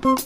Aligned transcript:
Welcome 0.00 0.16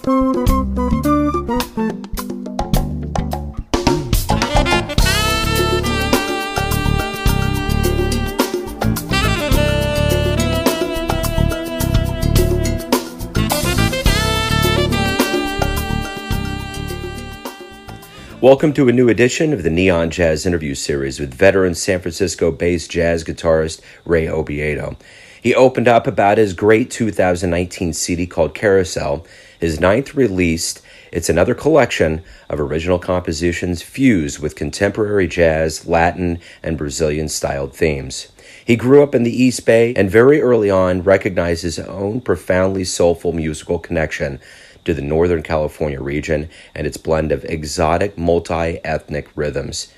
to 18.74 18.88
a 18.88 18.92
new 18.92 19.08
edition 19.08 19.54
of 19.54 19.62
the 19.62 19.70
Neon 19.70 20.10
Jazz 20.10 20.44
interview 20.44 20.74
series 20.74 21.18
with 21.18 21.32
veteran 21.32 21.74
San 21.74 22.00
Francisco 22.00 22.50
based 22.50 22.90
jazz 22.90 23.24
guitarist 23.24 23.80
Ray 24.04 24.26
Obiedo. 24.26 24.98
He 25.42 25.56
opened 25.56 25.88
up 25.88 26.06
about 26.06 26.38
his 26.38 26.52
great 26.52 26.88
2019 26.90 27.94
CD 27.94 28.28
called 28.28 28.54
Carousel, 28.54 29.26
his 29.62 29.78
ninth 29.78 30.16
released. 30.16 30.82
It's 31.12 31.28
another 31.28 31.54
collection 31.54 32.24
of 32.48 32.58
original 32.58 32.98
compositions 32.98 33.80
fused 33.80 34.40
with 34.40 34.56
contemporary 34.56 35.28
jazz, 35.28 35.86
Latin, 35.86 36.40
and 36.64 36.76
Brazilian 36.76 37.28
styled 37.28 37.72
themes. 37.72 38.32
He 38.64 38.74
grew 38.74 39.04
up 39.04 39.14
in 39.14 39.22
the 39.22 39.30
East 39.30 39.64
Bay 39.64 39.94
and 39.94 40.10
very 40.10 40.42
early 40.42 40.68
on 40.68 41.04
recognized 41.04 41.62
his 41.62 41.78
own 41.78 42.20
profoundly 42.20 42.82
soulful 42.82 43.32
musical 43.32 43.78
connection 43.78 44.40
to 44.84 44.94
the 44.94 45.00
Northern 45.00 45.44
California 45.44 46.00
region 46.00 46.50
and 46.74 46.84
its 46.84 46.96
blend 46.96 47.30
of 47.30 47.44
exotic 47.44 48.18
multi 48.18 48.84
ethnic 48.84 49.28
rhythms. 49.36 49.92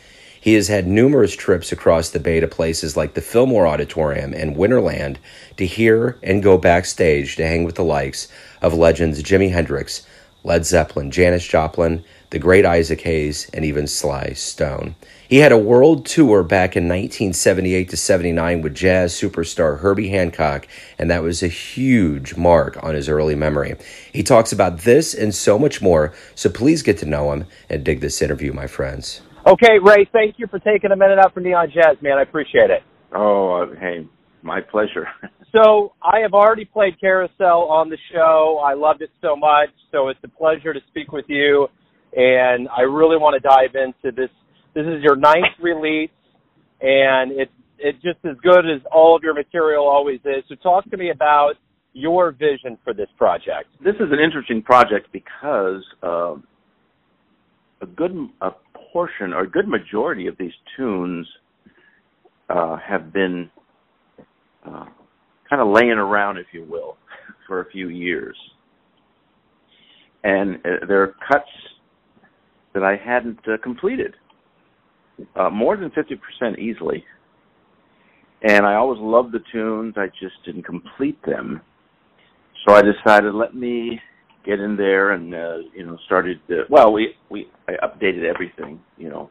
He 0.44 0.52
has 0.52 0.68
had 0.68 0.86
numerous 0.86 1.34
trips 1.34 1.72
across 1.72 2.10
the 2.10 2.20
bay 2.20 2.38
to 2.38 2.46
places 2.46 2.98
like 2.98 3.14
the 3.14 3.22
Fillmore 3.22 3.66
Auditorium 3.66 4.34
and 4.34 4.56
Winterland 4.56 5.16
to 5.56 5.64
hear 5.64 6.18
and 6.22 6.42
go 6.42 6.58
backstage 6.58 7.36
to 7.36 7.46
hang 7.46 7.64
with 7.64 7.76
the 7.76 7.82
likes 7.82 8.28
of 8.64 8.72
legends 8.72 9.22
Jimi 9.22 9.52
Hendrix, 9.52 10.06
Led 10.42 10.64
Zeppelin, 10.64 11.10
Janis 11.10 11.46
Joplin, 11.46 12.02
the 12.30 12.38
great 12.38 12.64
Isaac 12.64 13.02
Hayes, 13.02 13.50
and 13.52 13.62
even 13.62 13.86
Sly 13.86 14.32
Stone. 14.32 14.96
He 15.28 15.36
had 15.38 15.52
a 15.52 15.58
world 15.58 16.06
tour 16.06 16.42
back 16.42 16.76
in 16.76 16.84
1978 16.84 17.90
to 17.90 17.96
79 17.96 18.62
with 18.62 18.74
jazz 18.74 19.12
superstar 19.12 19.80
Herbie 19.80 20.08
Hancock, 20.08 20.66
and 20.98 21.10
that 21.10 21.22
was 21.22 21.42
a 21.42 21.48
huge 21.48 22.36
mark 22.36 22.82
on 22.82 22.94
his 22.94 23.08
early 23.08 23.34
memory. 23.34 23.74
He 24.12 24.22
talks 24.22 24.50
about 24.50 24.78
this 24.78 25.12
and 25.12 25.34
so 25.34 25.58
much 25.58 25.82
more, 25.82 26.14
so 26.34 26.48
please 26.48 26.82
get 26.82 26.96
to 26.98 27.06
know 27.06 27.32
him 27.32 27.44
and 27.68 27.84
dig 27.84 28.00
this 28.00 28.22
interview, 28.22 28.54
my 28.54 28.66
friends. 28.66 29.20
Okay, 29.46 29.78
Ray, 29.78 30.08
thank 30.10 30.38
you 30.38 30.46
for 30.46 30.58
taking 30.58 30.90
a 30.90 30.96
minute 30.96 31.18
out 31.18 31.34
for 31.34 31.40
Neon 31.40 31.70
Jazz, 31.70 31.98
man. 32.00 32.16
I 32.16 32.22
appreciate 32.22 32.70
it. 32.70 32.82
Oh, 33.12 33.62
uh, 33.62 33.78
hey, 33.78 34.06
my 34.42 34.62
pleasure. 34.62 35.06
so, 35.54 35.92
I 36.02 36.20
have 36.20 36.34
already 36.34 36.64
played 36.64 37.00
Carousel 37.00 37.68
on 37.70 37.88
the 37.88 37.98
show. 38.12 38.60
I 38.64 38.74
loved 38.74 39.02
it 39.02 39.10
so 39.20 39.36
much, 39.36 39.70
so 39.92 40.08
it's 40.08 40.20
a 40.24 40.28
pleasure 40.28 40.74
to 40.74 40.80
speak 40.88 41.12
with 41.12 41.26
you, 41.28 41.68
and 42.16 42.68
I 42.76 42.82
really 42.82 43.16
want 43.16 43.40
to 43.40 43.48
dive 43.48 43.74
into 43.74 44.14
this 44.14 44.30
this 44.74 44.86
is 44.86 45.02
your 45.02 45.16
ninth 45.16 45.56
release, 45.62 46.10
and 46.80 47.30
it's 47.32 47.52
it's 47.78 48.02
just 48.02 48.18
as 48.24 48.36
good 48.42 48.66
as 48.66 48.80
all 48.92 49.16
of 49.16 49.22
your 49.22 49.34
material 49.34 49.86
always 49.86 50.20
is. 50.24 50.42
So 50.48 50.54
talk 50.56 50.88
to 50.90 50.96
me 50.96 51.10
about 51.10 51.54
your 51.92 52.32
vision 52.32 52.76
for 52.82 52.92
this 52.92 53.08
project. 53.16 53.68
This 53.84 53.94
is 53.96 54.10
an 54.10 54.18
interesting 54.18 54.62
project 54.62 55.08
because 55.12 55.82
uh, 56.02 56.34
a 57.80 57.86
good 57.96 58.12
a 58.40 58.50
portion 58.92 59.32
or 59.32 59.42
a 59.42 59.50
good 59.50 59.68
majority 59.68 60.26
of 60.26 60.36
these 60.38 60.52
tunes 60.76 61.26
uh, 62.48 62.76
have 62.76 63.12
been 63.12 63.50
uh, 64.66 64.86
kind 65.48 65.60
of 65.60 65.68
laying 65.68 65.90
around, 65.90 66.38
if 66.38 66.46
you 66.52 66.64
will, 66.64 66.96
for 67.46 67.60
a 67.60 67.70
few 67.70 67.88
years, 67.88 68.36
and 70.22 70.56
uh, 70.56 70.86
there 70.88 71.02
are 71.02 71.14
cuts 71.30 71.48
that 72.72 72.82
I 72.82 72.96
hadn't 72.96 73.38
uh, 73.46 73.56
completed 73.62 74.14
uh, 75.36 75.50
more 75.50 75.76
than 75.76 75.90
50% 75.90 76.58
easily. 76.58 77.04
And 78.42 78.66
I 78.66 78.74
always 78.74 79.00
loved 79.00 79.32
the 79.32 79.40
tunes, 79.52 79.94
I 79.96 80.06
just 80.20 80.34
didn't 80.44 80.64
complete 80.64 81.18
them. 81.24 81.60
So 82.66 82.74
I 82.74 82.82
decided, 82.82 83.34
let 83.34 83.54
me 83.54 84.00
get 84.44 84.60
in 84.60 84.76
there 84.76 85.12
and 85.12 85.34
uh, 85.34 85.56
you 85.74 85.86
know 85.86 85.98
started. 86.06 86.38
Uh, 86.50 86.64
well, 86.68 86.92
we 86.92 87.14
we 87.30 87.48
I 87.68 87.72
updated 87.84 88.24
everything, 88.24 88.80
you 88.98 89.08
know, 89.08 89.30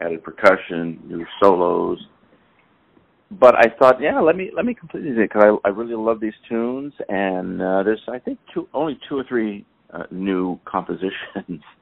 added 0.00 0.24
percussion, 0.24 1.00
new 1.06 1.24
solos. 1.40 1.98
But 3.30 3.56
I 3.56 3.74
thought, 3.78 4.00
yeah, 4.00 4.20
let 4.20 4.36
me 4.36 4.50
let 4.54 4.64
me 4.64 4.74
complete 4.74 5.04
it 5.04 5.16
because 5.16 5.42
I 5.64 5.68
I 5.68 5.72
really 5.72 5.96
love 5.96 6.20
these 6.20 6.38
tunes, 6.48 6.92
and 7.08 7.60
uh, 7.60 7.82
there's 7.82 8.02
I 8.08 8.18
think 8.18 8.38
two 8.54 8.68
only 8.72 8.98
two 9.08 9.18
or 9.18 9.24
three 9.28 9.66
uh, 9.92 10.04
new 10.10 10.60
compositions 10.64 11.62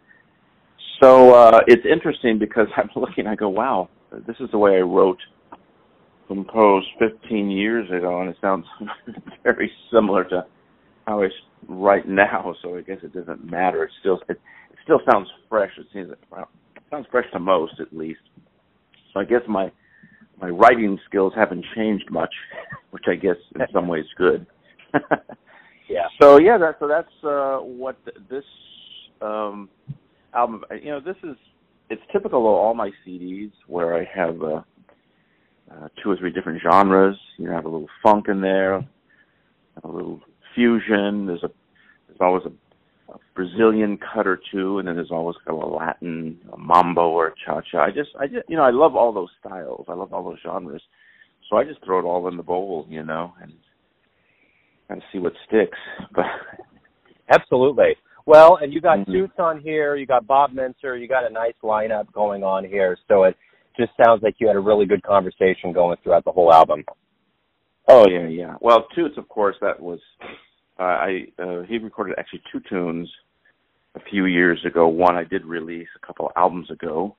so 1.04 1.34
uh, 1.34 1.60
it's 1.66 1.84
interesting 1.90 2.38
because 2.38 2.66
I'm 2.76 2.90
looking, 2.96 3.26
I 3.26 3.34
go, 3.34 3.48
wow, 3.48 3.88
this 4.26 4.36
is 4.40 4.50
the 4.50 4.58
way 4.58 4.76
I 4.76 4.80
wrote 4.80 5.18
composed 6.28 6.86
15 6.98 7.50
years 7.50 7.86
ago, 7.90 8.20
and 8.20 8.30
it 8.30 8.36
sounds 8.40 8.64
very 9.42 9.70
similar 9.92 10.24
to 10.24 10.46
how 11.06 11.22
I 11.22 11.28
write 11.68 12.08
now. 12.08 12.54
So 12.62 12.76
I 12.76 12.80
guess 12.80 12.98
it 13.02 13.12
doesn't 13.12 13.44
matter. 13.50 13.84
It 13.84 13.90
still 14.00 14.20
it, 14.28 14.40
it 14.70 14.78
still 14.84 15.00
sounds 15.10 15.28
fresh. 15.50 15.70
It 15.78 15.86
seems 15.92 16.10
well, 16.30 16.48
it 16.76 16.82
sounds 16.90 17.06
fresh 17.10 17.26
to 17.32 17.38
most, 17.38 17.74
at 17.78 17.94
least. 17.94 18.20
So 19.12 19.20
I 19.20 19.24
guess 19.24 19.42
my 19.48 19.70
my 20.40 20.48
writing 20.48 20.98
skills 21.06 21.32
haven't 21.36 21.64
changed 21.76 22.10
much, 22.10 22.34
which 22.90 23.04
I 23.08 23.14
guess 23.14 23.36
in 23.54 23.62
some 23.72 23.88
ways 23.88 24.04
good. 24.16 24.46
yeah. 25.88 26.06
So 26.20 26.38
yeah, 26.38 26.58
that 26.58 26.76
so 26.78 26.88
that's 26.88 27.24
uh, 27.24 27.58
what 27.58 27.96
this 28.30 28.44
um, 29.20 29.68
album. 30.34 30.64
You 30.82 30.92
know, 30.92 31.00
this 31.00 31.16
is 31.22 31.36
it's 31.90 32.02
typical 32.12 32.40
of 32.40 32.54
all 32.54 32.74
my 32.74 32.90
CDs 33.06 33.52
where 33.66 33.96
I 33.96 34.08
have 34.14 34.42
uh, 34.42 34.62
uh, 35.70 35.88
two 36.02 36.10
or 36.10 36.16
three 36.16 36.32
different 36.32 36.60
genres. 36.62 37.16
You 37.38 37.46
know, 37.46 37.52
have 37.52 37.64
a 37.64 37.68
little 37.68 37.88
funk 38.02 38.26
in 38.28 38.40
there, 38.40 38.74
a 38.74 38.86
little 39.88 40.20
fusion. 40.54 41.26
There's 41.26 41.42
a 41.42 41.50
there's 42.08 42.18
always 42.20 42.44
a, 42.46 42.52
a 43.08 43.18
Brazilian 43.34 43.98
cut 43.98 44.26
or 44.26 44.40
two, 44.52 44.78
and 44.78 44.88
then 44.88 44.96
there's 44.96 45.10
always 45.10 45.36
kind 45.46 45.60
of 45.60 45.68
a 45.70 45.74
Latin 45.74 46.38
a 46.52 46.56
mambo 46.56 47.10
or 47.10 47.28
a 47.28 47.34
cha 47.44 47.60
cha. 47.60 47.84
I 47.84 47.90
just 47.90 48.10
I 48.18 48.26
just 48.26 48.48
you 48.48 48.56
know 48.56 48.64
I 48.64 48.70
love 48.70 48.96
all 48.96 49.12
those 49.12 49.30
styles. 49.40 49.86
I 49.88 49.94
love 49.94 50.12
all 50.12 50.24
those 50.24 50.40
genres. 50.42 50.82
So 51.50 51.56
I 51.56 51.64
just 51.64 51.84
throw 51.84 51.98
it 51.98 52.04
all 52.04 52.26
in 52.28 52.36
the 52.36 52.42
bowl, 52.42 52.86
you 52.88 53.02
know, 53.02 53.34
and 53.40 53.52
kind 54.88 55.00
of 55.00 55.04
see 55.12 55.18
what 55.18 55.32
sticks. 55.46 55.78
But 56.14 56.26
absolutely. 57.30 57.96
Well, 58.26 58.58
and 58.60 58.72
you 58.72 58.80
got 58.80 58.98
mm-hmm. 58.98 59.12
Toots 59.12 59.34
on 59.38 59.60
here, 59.60 59.96
you 59.96 60.06
got 60.06 60.26
Bob 60.26 60.52
Mintzer, 60.52 60.98
you 60.98 61.08
got 61.08 61.28
a 61.28 61.32
nice 61.32 61.54
lineup 61.62 62.10
going 62.12 62.42
on 62.42 62.64
here. 62.64 62.96
So 63.08 63.24
it 63.24 63.36
just 63.76 63.92
sounds 64.02 64.22
like 64.22 64.36
you 64.38 64.46
had 64.46 64.56
a 64.56 64.60
really 64.60 64.86
good 64.86 65.02
conversation 65.02 65.72
going 65.72 65.98
throughout 66.02 66.24
the 66.24 66.32
whole 66.32 66.52
album. 66.52 66.84
Oh 67.88 68.06
yeah, 68.08 68.26
yeah. 68.28 68.54
Well, 68.60 68.86
Toots, 68.94 69.18
of 69.18 69.28
course, 69.28 69.56
that 69.60 69.78
was 69.78 70.00
uh, 70.78 70.82
I. 70.82 71.26
Uh, 71.38 71.62
he 71.62 71.78
recorded 71.78 72.16
actually 72.18 72.42
two 72.50 72.60
tunes 72.68 73.08
a 73.94 74.00
few 74.10 74.26
years 74.26 74.58
ago. 74.66 74.88
One 74.88 75.16
I 75.16 75.24
did 75.24 75.44
release 75.44 75.88
a 76.00 76.06
couple 76.06 76.30
albums 76.36 76.70
ago, 76.70 77.16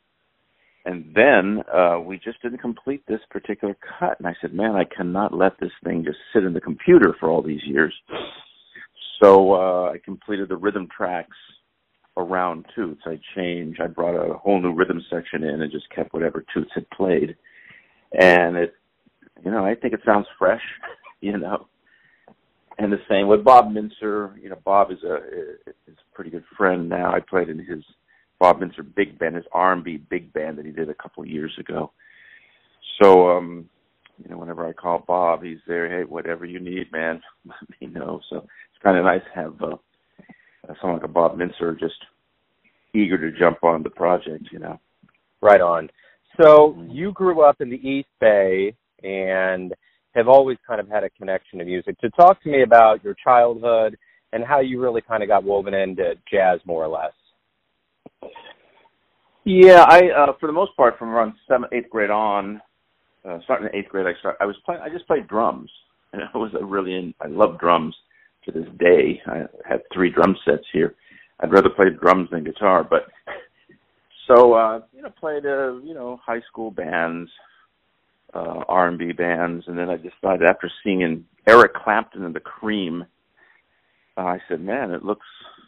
and 0.86 1.14
then 1.16 1.64
uh, 1.74 2.00
we 2.00 2.18
just 2.18 2.42
didn't 2.42 2.60
complete 2.60 3.04
this 3.08 3.22
particular 3.30 3.76
cut. 4.00 4.20
And 4.20 4.28
I 4.28 4.36
said, 4.42 4.54
man, 4.54 4.76
I 4.76 4.84
cannot 4.84 5.34
let 5.34 5.60
this 5.60 5.72
thing 5.84 6.04
just 6.04 6.18
sit 6.34 6.44
in 6.44 6.54
the 6.54 6.62
computer 6.62 7.16
for 7.20 7.30
all 7.30 7.42
these 7.42 7.64
years. 7.66 7.94
So 9.22 9.54
uh, 9.54 9.92
I 9.92 9.98
completed 10.04 10.50
the 10.50 10.58
rhythm 10.58 10.88
tracks 10.96 11.38
around 12.18 12.66
Toots. 12.76 13.02
I 13.06 13.20
changed. 13.36 13.82
I 13.82 13.88
brought 13.88 14.16
a 14.16 14.38
whole 14.38 14.62
new 14.62 14.74
rhythm 14.74 15.02
section 15.10 15.44
in 15.44 15.62
and 15.62 15.72
just 15.72 15.90
kept 15.90 16.14
whatever 16.14 16.46
Toots 16.54 16.72
had 16.74 16.90
played. 16.92 17.36
And 18.12 18.56
it, 18.56 18.76
you 19.44 19.52
know, 19.52 19.66
I 19.66 19.76
think 19.76 19.94
it 19.94 20.02
sounds 20.06 20.28
fresh, 20.38 20.62
you 21.22 21.38
know. 21.38 21.68
And 22.78 22.92
the 22.92 23.00
same 23.10 23.28
with 23.28 23.44
Bob 23.44 23.70
Mintzer. 23.72 24.42
You 24.42 24.50
know, 24.50 24.58
Bob 24.66 24.92
is 24.92 25.02
a 25.04 25.16
is 25.68 25.96
a 25.98 26.16
pretty 26.16 26.30
good 26.30 26.44
friend 26.58 26.90
now. 26.90 27.14
I 27.14 27.20
played 27.22 27.50
in 27.50 27.60
his 27.60 27.84
Bob 28.40 28.60
Mintzer 28.60 28.84
big 28.96 29.18
band, 29.18 29.36
his 29.36 29.46
R&B 29.54 29.98
big 30.10 30.34
band 30.34 30.58
that 30.58 30.66
he 30.66 30.72
did 30.72 30.90
a 30.90 30.94
couple 30.94 31.24
of 31.24 31.30
years 31.30 31.54
ago. 31.58 31.92
So, 33.02 33.30
um, 33.30 33.70
you 34.24 34.30
know, 34.30 34.38
whenever 34.38 34.68
I 34.68 34.74
call 34.74 35.04
Bob, 35.08 35.44
he's 35.44 35.60
there. 35.68 35.90
Hey, 35.90 36.04
whatever 36.04 36.46
you 36.46 36.60
need, 36.60 36.92
man, 36.92 37.22
let 37.46 37.82
me 37.82 37.88
know. 37.88 38.20
So 38.30 38.38
it's 38.38 38.84
kind 38.84 38.98
of 38.98 39.06
nice 39.06 39.22
to 39.34 39.42
have 39.42 39.62
uh, 39.62 40.74
someone 40.82 41.00
like 41.00 41.10
a 41.10 41.14
Bob 41.14 41.38
Mintzer 41.38 41.80
just 41.80 41.96
eager 42.94 43.18
to 43.18 43.38
jump 43.38 43.64
on 43.64 43.84
the 43.84 43.90
project, 43.90 44.50
you 44.52 44.60
know. 44.60 44.80
Right 45.42 45.62
on. 45.62 45.90
So 46.42 46.78
you 46.90 47.12
grew 47.14 47.42
up 47.42 47.62
in 47.62 47.70
the 47.70 47.88
East 47.88 48.10
Bay 48.20 48.76
and 49.04 49.74
have 50.16 50.28
always 50.28 50.58
kind 50.66 50.80
of 50.80 50.88
had 50.88 51.04
a 51.04 51.10
connection 51.12 51.60
to 51.60 51.66
music. 51.66 52.00
To 52.00 52.10
talk 52.12 52.42
to 52.44 52.50
me 52.50 52.64
about 52.64 53.04
your 53.04 53.16
childhood 53.24 53.98
and 54.34 54.44
how 54.44 54.62
you 54.62 54.82
really 54.82 55.02
kind 55.02 55.22
of 55.22 55.30
got 55.30 55.44
woven 55.44 55.74
into 55.74 56.14
jazz 56.32 56.60
more 56.66 56.84
or 56.84 56.88
less. 56.88 58.32
Yeah, 59.44 59.86
I 59.88 60.10
uh 60.10 60.34
for 60.40 60.48
the 60.48 60.54
most 60.54 60.76
part 60.76 60.98
from 60.98 61.10
around 61.10 61.34
seventh, 61.48 61.72
eighth 61.74 61.90
grade 61.90 62.10
on, 62.10 62.62
uh 63.28 63.40
starting 63.44 63.68
in 63.68 63.76
eighth 63.76 63.90
grade 63.90 64.08
I 64.08 64.18
start 64.20 64.38
I 64.40 64.46
was 64.46 64.56
playing 64.66 64.82
I 64.82 64.90
just 64.90 65.08
played 65.08 65.28
drums. 65.28 65.70
And 66.14 66.24
I 66.34 66.38
was 66.38 66.54
really 66.62 66.96
in, 66.96 67.14
I 67.20 67.28
love 67.28 67.60
drums 67.60 67.94
to 68.46 68.52
this 68.54 68.68
day. 68.80 69.22
I 69.28 69.40
have 69.68 69.82
three 69.94 70.10
drum 70.10 70.38
sets 70.46 70.64
here. 70.72 70.96
I'd 71.42 71.52
rather 71.52 71.70
play 71.70 71.88
drums 71.90 72.30
than 72.32 72.46
guitar, 72.46 72.86
but 72.90 73.08
so 74.28 74.54
uh, 74.54 74.80
you 74.96 75.02
know, 75.02 75.10
played 75.20 75.46
uh, 75.46 75.76
you 75.80 75.94
know 75.94 76.18
high 76.26 76.40
school 76.50 76.72
bands, 76.72 77.30
uh, 78.34 78.64
R&B 78.68 79.14
bands, 79.14 79.66
and 79.68 79.78
then 79.78 79.90
I 79.90 79.98
decided 79.98 80.48
after 80.48 80.70
seeing 80.84 81.26
Eric 81.48 81.74
Clapton 81.74 82.24
and 82.24 82.36
the 82.36 82.40
Cream, 82.40 83.06
uh, 84.18 84.22
I 84.22 84.40
said, 84.48 84.62
man, 84.62 84.92
it 84.92 85.04
looks 85.04 85.26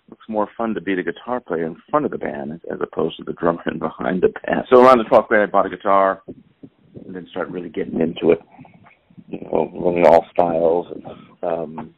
looks 0.09 0.24
more 0.30 0.48
fun 0.57 0.74
to 0.74 0.80
be 0.80 0.95
the 0.95 1.04
guitar 1.04 1.42
player 1.42 1.65
in 1.65 1.75
front 1.89 2.06
of 2.06 2.12
the 2.12 2.18
band 2.18 2.62
as 2.71 2.80
opposed 2.80 3.18
to 3.18 3.24
the 3.25 3.33
drummer 3.33 3.62
in 3.69 3.77
behind 3.80 4.21
the 4.21 4.30
band. 4.30 4.65
So 4.69 4.81
around 4.81 5.00
the 5.00 5.04
12th 5.04 5.27
grade, 5.27 5.42
I 5.42 5.45
bought 5.48 5.65
a 5.65 5.69
guitar 5.69 6.24
and 7.06 7.13
then 7.13 7.27
started 7.30 7.54
really 7.54 7.68
getting 7.68 8.00
into 8.00 8.31
it. 8.31 8.39
You 9.27 9.42
know, 9.42 9.69
learning 9.74 10.06
all 10.07 10.25
styles 10.31 10.88
and 10.94 11.06
um, 11.44 11.95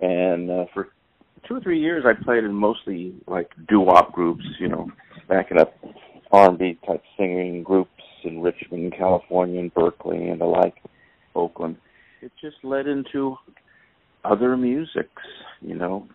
and 0.00 0.50
uh, 0.50 0.64
for 0.72 0.88
two 1.46 1.56
or 1.56 1.60
three 1.60 1.80
years, 1.80 2.04
I 2.06 2.22
played 2.24 2.44
in 2.44 2.52
mostly 2.54 3.14
like 3.26 3.50
doo-wop 3.68 4.12
groups. 4.12 4.44
You 4.58 4.68
know, 4.68 4.90
backing 5.28 5.58
up 5.58 5.74
R&B 6.32 6.78
type 6.86 7.02
singing 7.16 7.62
groups 7.62 7.90
in 8.24 8.40
Richmond, 8.40 8.94
California, 8.96 9.60
and 9.60 9.72
Berkeley, 9.74 10.28
and 10.28 10.40
the 10.40 10.46
like, 10.46 10.74
Oakland. 11.34 11.76
It 12.22 12.32
just 12.40 12.56
led 12.62 12.86
into 12.86 13.36
other 14.24 14.56
musics. 14.56 15.22
You 15.60 15.74
know, 15.74 16.06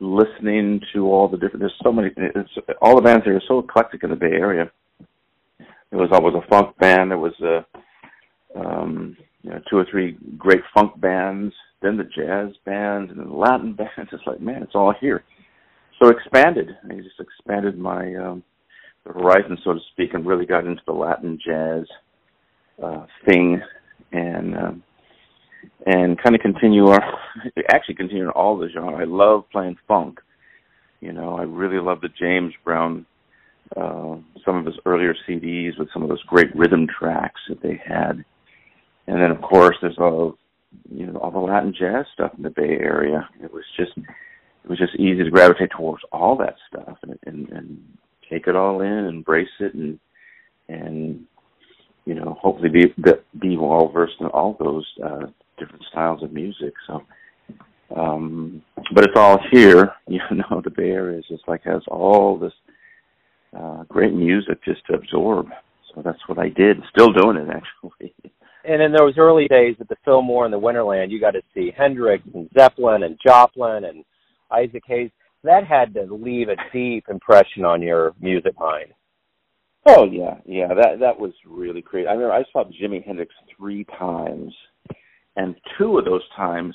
listening 0.00 0.80
to 0.94 1.06
all 1.06 1.28
the 1.28 1.36
different. 1.36 1.60
There's 1.60 1.80
so 1.82 1.92
many. 1.92 2.10
It's, 2.16 2.50
all 2.80 2.96
the 2.96 3.02
bands 3.02 3.24
here 3.24 3.36
are 3.36 3.42
so 3.48 3.60
eclectic 3.60 4.02
in 4.02 4.10
the 4.10 4.16
Bay 4.16 4.32
Area. 4.32 4.70
There 5.90 6.00
was 6.00 6.10
always 6.12 6.34
a 6.34 6.46
funk 6.48 6.76
band. 6.78 7.10
There 7.10 7.18
was 7.18 7.38
a 7.40 7.64
um, 8.58 9.16
you 9.42 9.50
know, 9.50 9.60
two 9.70 9.76
or 9.76 9.86
three 9.90 10.16
great 10.36 10.62
funk 10.74 11.00
bands, 11.00 11.54
then 11.82 11.96
the 11.96 12.04
jazz 12.04 12.54
bands, 12.64 13.10
and 13.10 13.20
then 13.20 13.28
the 13.28 13.34
Latin 13.34 13.72
bands. 13.76 14.10
It's 14.12 14.26
like, 14.26 14.40
man, 14.40 14.62
it's 14.62 14.74
all 14.74 14.94
here. 15.00 15.24
So 16.02 16.08
expanded. 16.08 16.68
I 16.84 16.94
just 16.96 17.20
expanded 17.20 17.78
my 17.78 18.14
um, 18.16 18.42
horizon, 19.12 19.58
so 19.64 19.74
to 19.74 19.80
speak, 19.92 20.14
and 20.14 20.26
really 20.26 20.46
got 20.46 20.66
into 20.66 20.82
the 20.86 20.92
Latin 20.92 21.38
jazz 21.44 21.84
uh, 22.82 23.06
thing, 23.26 23.60
and 24.12 24.56
um, 24.56 24.82
and 25.86 26.20
kind 26.22 26.34
of 26.34 26.40
continue 26.40 26.86
our 26.86 27.02
actually 27.70 27.94
continue 27.94 28.28
all 28.30 28.56
the 28.56 28.68
genre. 28.72 29.00
I 29.00 29.04
love 29.04 29.44
playing 29.50 29.76
funk. 29.88 30.20
You 31.00 31.12
know, 31.12 31.36
I 31.36 31.42
really 31.42 31.78
love 31.78 32.00
the 32.00 32.08
James 32.08 32.52
Brown 32.64 33.06
uh, 33.74 34.16
some 34.44 34.56
of 34.56 34.66
his 34.66 34.76
earlier 34.84 35.14
CDs 35.28 35.78
with 35.78 35.88
some 35.92 36.02
of 36.02 36.08
those 36.08 36.22
great 36.24 36.54
rhythm 36.54 36.86
tracks 36.86 37.40
that 37.48 37.62
they 37.62 37.80
had. 37.84 38.24
And 39.06 39.20
then 39.20 39.30
of 39.30 39.40
course 39.40 39.76
there's 39.80 39.98
all 39.98 40.36
you 40.90 41.06
know, 41.06 41.18
all 41.18 41.30
the 41.30 41.38
Latin 41.38 41.74
jazz 41.76 42.04
stuff 42.12 42.32
in 42.36 42.42
the 42.42 42.50
Bay 42.50 42.78
Area. 42.80 43.28
It 43.42 43.52
was 43.52 43.64
just 43.76 43.92
it 43.96 44.68
was 44.68 44.78
just 44.78 44.94
easy 44.96 45.24
to 45.24 45.30
gravitate 45.30 45.70
towards 45.70 46.02
all 46.12 46.36
that 46.36 46.56
stuff 46.68 46.98
and 47.02 47.18
and, 47.26 47.48
and 47.48 47.98
take 48.30 48.46
it 48.46 48.56
all 48.56 48.80
in, 48.80 49.06
embrace 49.06 49.48
it 49.60 49.74
and 49.74 49.98
and 50.68 51.24
you 52.04 52.14
know, 52.14 52.38
hopefully 52.40 52.68
be 52.68 52.94
be 53.40 53.56
well 53.56 53.88
versed 53.88 54.20
in 54.20 54.26
all 54.26 54.56
those 54.58 54.86
uh 55.04 55.26
different 55.58 55.84
styles 55.90 56.22
of 56.22 56.32
music. 56.32 56.72
So, 56.86 57.02
um, 57.94 58.62
but 58.94 59.04
it's 59.04 59.16
all 59.18 59.38
here. 59.50 59.92
You 60.08 60.20
know, 60.30 60.62
the 60.62 60.70
Bay 60.70 60.90
Area 60.90 61.18
is 61.18 61.24
just 61.28 61.46
like 61.48 61.62
has 61.64 61.82
all 61.88 62.38
this 62.38 62.52
uh, 63.58 63.84
great 63.84 64.14
music 64.14 64.62
just 64.64 64.84
to 64.86 64.94
absorb. 64.94 65.48
So 65.94 66.02
that's 66.02 66.18
what 66.26 66.38
I 66.38 66.48
did. 66.48 66.78
Still 66.90 67.12
doing 67.12 67.36
it 67.36 67.48
actually. 67.54 68.14
And 68.64 68.82
in 68.82 68.92
those 68.92 69.14
early 69.18 69.46
days 69.48 69.76
at 69.80 69.88
the 69.88 69.96
Fillmore 70.04 70.44
and 70.44 70.52
the 70.52 70.60
Winterland, 70.60 71.10
you 71.10 71.20
got 71.20 71.32
to 71.32 71.42
see 71.54 71.72
Hendrix 71.76 72.24
and 72.34 72.48
Zeppelin 72.56 73.02
and 73.02 73.18
Joplin 73.24 73.84
and 73.84 74.04
Isaac 74.50 74.82
Hayes. 74.86 75.10
That 75.46 75.64
had 75.64 75.94
to 75.94 76.12
leave 76.12 76.48
a 76.48 76.56
deep 76.72 77.06
impression 77.08 77.64
on 77.64 77.80
your 77.80 78.14
music 78.20 78.58
mind. 78.58 78.92
Oh 79.86 80.04
yeah, 80.04 80.38
yeah. 80.44 80.68
That 80.68 80.98
that 80.98 81.20
was 81.20 81.30
really 81.46 81.82
great. 81.82 82.08
I 82.08 82.12
remember 82.12 82.34
I 82.34 82.42
saw 82.52 82.64
Jimi 82.64 83.06
Hendrix 83.06 83.32
three 83.56 83.86
times 83.96 84.52
and 85.36 85.54
two 85.78 85.98
of 85.98 86.04
those 86.04 86.24
times 86.34 86.74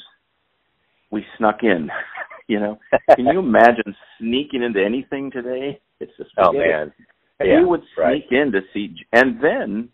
we 1.11 1.25
snuck 1.37 1.63
in. 1.63 1.89
you 2.47 2.61
know, 2.61 2.79
can 3.15 3.25
you 3.25 3.39
imagine 3.39 3.93
sneaking 4.17 4.63
into 4.63 4.81
anything 4.81 5.31
today? 5.31 5.77
It's 5.99 6.13
just 6.17 6.31
oh 6.37 6.53
man, 6.53 6.93
and 7.41 7.49
yeah, 7.49 7.59
we 7.59 7.65
would 7.65 7.81
right. 7.97 8.21
sneak 8.21 8.31
in 8.31 8.53
to 8.53 8.61
see, 8.73 8.95
and 9.11 9.43
then 9.43 9.89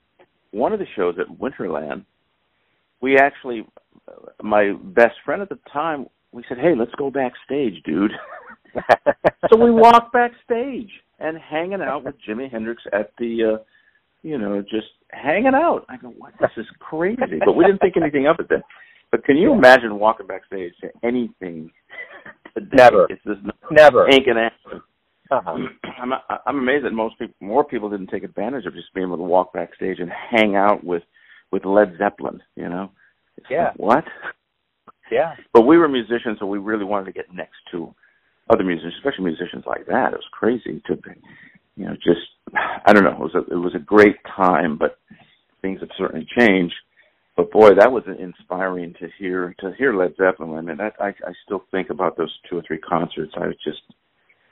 one 0.52 0.72
of 0.72 0.80
the 0.80 0.86
shows 0.96 1.16
at 1.20 1.40
Winterland, 1.40 2.06
we 3.02 3.18
actually, 3.18 3.66
my 4.42 4.74
best 4.84 5.16
friend 5.26 5.42
at 5.42 5.50
the 5.50 5.60
time, 5.74 6.06
we 6.32 6.44
said, 6.48 6.60
"Hey, 6.60 6.76
let's 6.78 6.94
go 6.96 7.10
backstage, 7.10 7.82
dude." 7.84 8.12
so 9.50 9.58
we 9.58 9.72
walked 9.72 10.14
backstage 10.14 10.90
and 11.20 11.38
hanging 11.38 11.82
out 11.82 12.04
with 12.04 12.16
Jimi 12.28 12.52
Hendrix 12.52 12.84
at 12.94 13.12
the 13.18 13.56
uh 13.56 13.64
you 14.24 14.38
know, 14.38 14.62
just 14.62 14.88
hanging 15.12 15.54
out. 15.54 15.86
I 15.90 15.98
go, 15.98 16.10
what? 16.10 16.34
This 16.42 16.50
is 16.58 16.66
crazy. 16.80 17.40
But 17.46 17.54
we 17.54 17.66
didn't 17.66 17.80
think 17.80 17.96
anything 17.98 18.28
of 18.28 18.38
it 18.40 18.48
then. 18.50 18.64
But 19.12 19.24
can 19.24 19.38
you 19.38 19.54
imagine 19.54 20.00
walking 20.00 20.28
backstage 20.28 20.74
to 20.82 20.90
anything? 21.04 21.72
Today? 22.54 22.76
Never. 22.76 23.08
It's 23.10 23.24
just 23.24 23.40
Never. 23.72 24.10
Ain't 24.12 24.26
gonna 24.26 24.50
happen. 24.50 24.82
Uh-huh. 25.32 25.58
I'm 26.02 26.12
I'm 26.46 26.58
amazed 26.58 26.86
that 26.86 26.92
most 26.92 27.18
people, 27.20 27.36
more 27.40 27.64
people 27.64 27.90
didn't 27.90 28.08
take 28.08 28.24
advantage 28.24 28.66
of 28.66 28.74
just 28.74 28.94
being 28.94 29.08
able 29.08 29.18
to 29.18 29.24
walk 29.24 29.54
backstage 29.54 30.00
and 30.00 30.12
hang 30.12 30.56
out 30.56 30.84
with 30.84 31.04
with 31.52 31.66
Led 31.66 31.96
Zeppelin. 31.98 32.42
You 32.56 32.70
know? 32.70 32.92
It's 33.38 33.48
Yeah. 33.50 33.68
Like, 33.68 33.80
what? 33.80 34.04
Yeah. 35.12 35.36
But 35.54 35.62
we 35.62 35.78
were 35.78 35.88
musicians, 35.88 36.38
so 36.40 36.46
we 36.46 36.58
really 36.58 36.84
wanted 36.84 37.06
to 37.06 37.12
get 37.14 37.34
next 37.34 37.58
to 37.72 37.94
other 38.50 38.64
musicians, 38.64 38.94
especially 38.98 39.26
musicians 39.26 39.64
like 39.66 39.86
that. 39.88 40.14
It 40.14 40.18
was 40.18 40.30
crazy 40.32 40.82
to, 40.88 40.98
you 41.76 41.86
know, 41.86 41.94
just 41.96 42.22
I 42.86 42.94
don't 42.94 43.04
know. 43.04 43.12
It 43.12 43.20
was 43.20 43.36
a, 43.36 43.54
it 43.54 43.58
was 43.58 43.76
a 43.76 43.80
great 43.80 44.18
time, 44.36 44.78
but 44.78 44.98
things 45.62 45.80
have 45.82 45.90
certainly 45.98 46.28
changed. 46.38 46.76
But 47.36 47.52
boy, 47.52 47.76
that 47.78 47.92
was 47.92 48.04
inspiring 48.20 48.96
to 49.00 49.08
hear 49.20 49.56
to 49.60 49.72
hear 49.78 49.94
Led 49.94 50.16
Zeppelin. 50.18 50.58
I 50.58 50.62
mean, 50.62 50.78
that, 50.78 50.94
I 51.00 51.10
I 51.10 51.34
still 51.46 51.64
think 51.72 51.90
about 51.90 52.18
those 52.18 52.34
two 52.50 52.58
or 52.58 52.64
three 52.66 52.80
concerts. 52.80 53.34
I 53.36 53.48
was 53.48 53.58
just 53.64 53.82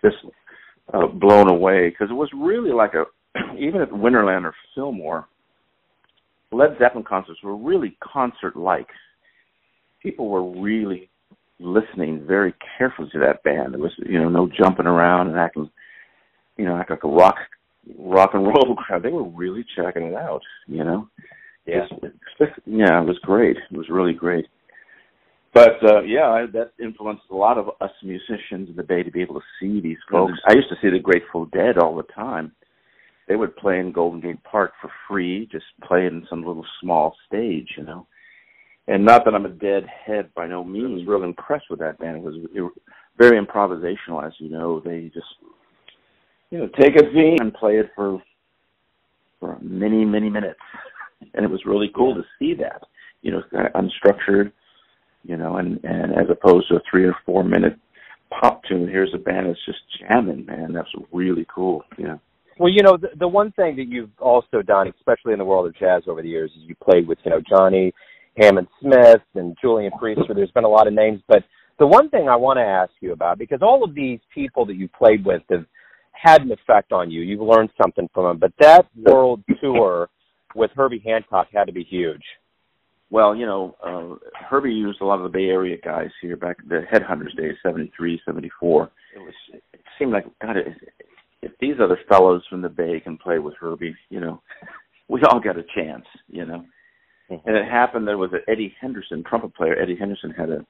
just 0.03 0.17
uh, 0.93 1.07
blown 1.07 1.49
away 1.49 1.89
because 1.89 2.09
it 2.11 2.15
was 2.15 2.29
really 2.35 2.71
like 2.71 2.93
a 2.93 3.05
even 3.59 3.81
at 3.81 3.89
Winterland 3.89 4.43
or 4.43 4.53
Fillmore, 4.75 5.27
Led 6.51 6.77
Zeppelin 6.79 7.03
concerts 7.03 7.39
were 7.43 7.55
really 7.55 7.97
concert 8.01 8.55
like. 8.55 8.87
People 10.01 10.29
were 10.29 10.61
really 10.61 11.09
listening 11.59 12.25
very 12.27 12.53
carefully 12.77 13.09
to 13.13 13.19
that 13.19 13.43
band. 13.43 13.73
There 13.73 13.81
was 13.81 13.93
you 13.97 14.19
know 14.19 14.29
no 14.29 14.47
jumping 14.47 14.87
around 14.87 15.27
and 15.27 15.37
acting 15.37 15.69
you 16.57 16.65
know, 16.65 16.77
act 16.77 16.89
like 16.89 17.03
a 17.03 17.07
rock 17.07 17.35
rock 17.97 18.31
and 18.33 18.45
roll 18.45 18.75
crowd. 18.77 19.03
They 19.03 19.09
were 19.09 19.27
really 19.27 19.65
checking 19.75 20.03
it 20.03 20.15
out, 20.15 20.41
you 20.67 20.83
know. 20.83 21.09
Yeah. 21.65 21.87
yeah, 22.65 23.01
it 23.01 23.07
was 23.07 23.17
great. 23.23 23.57
It 23.57 23.77
was 23.77 23.89
really 23.89 24.13
great. 24.13 24.45
But 25.53 25.83
uh 25.83 26.01
yeah, 26.01 26.27
I, 26.27 26.45
that 26.53 26.71
influenced 26.79 27.23
a 27.31 27.35
lot 27.35 27.57
of 27.57 27.69
us 27.81 27.91
musicians 28.03 28.69
in 28.69 28.75
the 28.75 28.83
Bay 28.83 29.03
to 29.03 29.11
be 29.11 29.21
able 29.21 29.35
to 29.35 29.45
see 29.59 29.79
these 29.81 29.97
folks. 30.11 30.33
I 30.47 30.53
used 30.53 30.69
to 30.69 30.75
see 30.81 30.89
the 30.89 30.99
Grateful 30.99 31.45
Dead 31.45 31.77
all 31.77 31.95
the 31.95 32.03
time. 32.03 32.51
They 33.27 33.35
would 33.35 33.55
play 33.55 33.79
in 33.79 33.91
Golden 33.91 34.21
Gate 34.21 34.43
Park 34.43 34.73
for 34.79 34.91
free, 35.07 35.49
just 35.51 35.65
play 35.83 36.05
in 36.05 36.27
some 36.29 36.45
little 36.45 36.65
small 36.79 37.15
stage, 37.25 37.69
you 37.75 37.83
know. 37.83 38.05
And 38.87 39.03
not 39.03 39.25
that 39.25 39.33
I'm 39.33 39.45
a 39.45 39.49
deadhead 39.49 40.29
by 40.35 40.47
no 40.47 40.63
means. 40.63 40.85
I 40.85 40.93
was 40.93 41.07
real 41.07 41.23
impressed 41.23 41.65
with 41.69 41.79
that 41.79 41.97
band. 41.97 42.17
It 42.17 42.23
was, 42.23 42.35
it 42.53 42.61
was 42.61 42.71
very 43.17 43.43
improvisational, 43.43 44.25
as 44.25 44.33
you 44.37 44.49
know. 44.49 44.79
They 44.79 45.11
just 45.13 45.25
you 46.51 46.59
know, 46.59 46.69
take 46.79 46.95
a 46.95 47.11
theme 47.13 47.37
and 47.39 47.53
play 47.53 47.77
it 47.79 47.89
for 47.95 48.21
for 49.39 49.57
many, 49.61 50.05
many 50.05 50.29
minutes. 50.29 50.59
And 51.33 51.43
it 51.43 51.51
was 51.51 51.61
really 51.65 51.91
cool 51.95 52.15
to 52.15 52.23
see 52.39 52.53
that. 52.55 52.81
You 53.21 53.31
know, 53.31 53.41
kind 53.51 53.67
of 53.67 53.73
unstructured, 53.73 54.51
you 55.23 55.37
know, 55.37 55.57
and 55.57 55.79
and 55.83 56.13
as 56.13 56.27
opposed 56.29 56.69
to 56.69 56.75
a 56.75 56.81
three 56.89 57.05
or 57.05 57.15
four 57.25 57.43
minute 57.43 57.77
pop 58.29 58.63
tune, 58.65 58.87
here's 58.87 59.13
a 59.13 59.17
band 59.17 59.47
that's 59.47 59.65
just 59.65 59.79
jamming, 59.99 60.45
man. 60.45 60.73
That's 60.73 60.89
really 61.11 61.47
cool. 61.53 61.83
Yeah. 61.97 62.17
Well, 62.57 62.71
you 62.71 62.83
know, 62.83 62.95
the, 62.95 63.09
the 63.19 63.27
one 63.27 63.51
thing 63.51 63.75
that 63.75 63.87
you've 63.89 64.17
also 64.19 64.61
done, 64.61 64.87
especially 64.97 65.33
in 65.33 65.39
the 65.39 65.45
world 65.45 65.67
of 65.67 65.75
jazz 65.75 66.03
over 66.07 66.21
the 66.21 66.29
years, 66.29 66.51
is 66.51 66.63
you 66.63 66.75
played 66.75 67.05
with, 67.05 67.17
you 67.25 67.31
know, 67.31 67.41
Johnny 67.41 67.93
Hammond 68.37 68.67
Smith 68.81 69.21
and 69.35 69.55
Julian 69.61 69.91
Priester. 70.01 70.35
There's 70.35 70.51
been 70.51 70.63
a 70.63 70.69
lot 70.69 70.87
of 70.87 70.93
names, 70.93 71.21
but 71.27 71.43
the 71.79 71.87
one 71.87 72.09
thing 72.09 72.29
I 72.29 72.35
want 72.35 72.57
to 72.57 72.63
ask 72.63 72.91
you 73.01 73.13
about, 73.13 73.37
because 73.37 73.59
all 73.61 73.83
of 73.83 73.95
these 73.95 74.19
people 74.33 74.65
that 74.65 74.75
you 74.75 74.87
played 74.87 75.25
with 75.25 75.41
have 75.49 75.65
had 76.15 76.41
an 76.41 76.51
effect 76.51 76.91
on 76.91 77.11
you. 77.11 77.21
You've 77.21 77.41
learned 77.41 77.69
something 77.81 78.09
from 78.13 78.25
them. 78.25 78.37
But 78.39 78.53
that 78.59 78.87
world 78.95 79.43
tour 79.61 80.09
with 80.55 80.71
Herbie 80.75 81.03
Hancock 81.05 81.47
had 81.53 81.65
to 81.65 81.73
be 81.73 81.83
huge. 81.83 82.23
Well, 83.09 83.35
you 83.35 83.45
know, 83.45 83.75
uh, 83.85 84.15
Herbie 84.49 84.71
used 84.71 85.01
a 85.01 85.05
lot 85.05 85.19
of 85.19 85.23
the 85.23 85.37
Bay 85.37 85.45
Area 85.45 85.77
guys 85.83 86.09
here 86.21 86.35
back 86.35 86.57
in 86.63 86.69
the 86.69 86.83
Headhunters 86.91 87.35
days, 87.37 87.55
seventy 87.61 87.91
three, 87.95 88.19
seventy 88.25 88.51
four. 88.59 88.91
It 89.15 89.19
was. 89.19 89.33
It 89.53 89.81
seemed 89.99 90.11
like 90.11 90.25
God. 90.41 90.57
If 91.41 91.51
these 91.59 91.75
other 91.81 91.99
fellows 92.09 92.43
from 92.49 92.63
the 92.63 92.69
Bay 92.69 92.99
can 92.99 93.17
play 93.17 93.37
with 93.37 93.53
Herbie, 93.59 93.95
you 94.09 94.19
know, 94.19 94.41
we 95.07 95.21
all 95.29 95.39
got 95.39 95.57
a 95.57 95.63
chance. 95.75 96.05
You 96.27 96.45
know, 96.45 96.65
mm-hmm. 97.29 97.47
and 97.47 97.57
it 97.57 97.65
happened. 97.65 98.07
There 98.07 98.17
was 98.17 98.33
an 98.33 98.41
Eddie 98.47 98.75
Henderson 98.79 99.23
trumpet 99.27 99.55
player. 99.55 99.75
Eddie 99.79 99.97
Henderson 99.97 100.31
had 100.31 100.49
a 100.49 100.65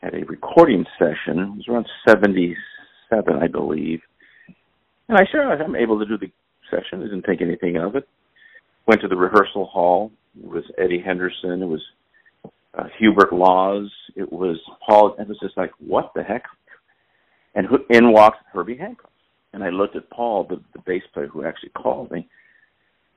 had 0.00 0.14
a 0.14 0.24
recording 0.26 0.84
session. 0.98 1.38
It 1.38 1.56
was 1.56 1.66
around 1.68 1.86
77, 2.06 2.56
I 3.34 3.48
believe. 3.48 4.00
And 5.08 5.18
I 5.18 5.22
sure 5.30 5.50
I'm 5.50 5.74
able 5.74 5.98
to 5.98 6.06
do 6.06 6.18
the 6.18 6.30
session. 6.70 7.00
I 7.00 7.04
didn't 7.04 7.22
think 7.22 7.40
anything 7.40 7.76
of 7.76 7.96
it. 7.96 8.06
Went 8.86 9.00
to 9.00 9.08
the 9.08 9.16
rehearsal 9.16 9.66
hall. 9.66 10.12
It 10.38 10.48
was 10.48 10.64
Eddie 10.78 11.02
Henderson. 11.04 11.62
It 11.62 11.66
was 11.66 11.82
uh, 12.76 12.84
Hubert 12.98 13.32
Laws. 13.32 13.90
It 14.14 14.30
was 14.32 14.58
Paul. 14.86 15.16
It 15.18 15.28
was 15.28 15.38
just 15.40 15.56
like, 15.56 15.70
what 15.78 16.12
the 16.14 16.22
heck? 16.22 16.44
And 17.54 17.66
who, 17.66 17.78
in 17.90 18.12
walks 18.12 18.38
Herbie 18.52 18.76
Hancock. 18.76 19.10
And 19.52 19.64
I 19.64 19.70
looked 19.70 19.96
at 19.96 20.10
Paul, 20.10 20.46
the, 20.48 20.60
the 20.74 20.82
bass 20.86 21.02
player 21.12 21.26
who 21.26 21.44
actually 21.44 21.70
called 21.70 22.10
me. 22.10 22.28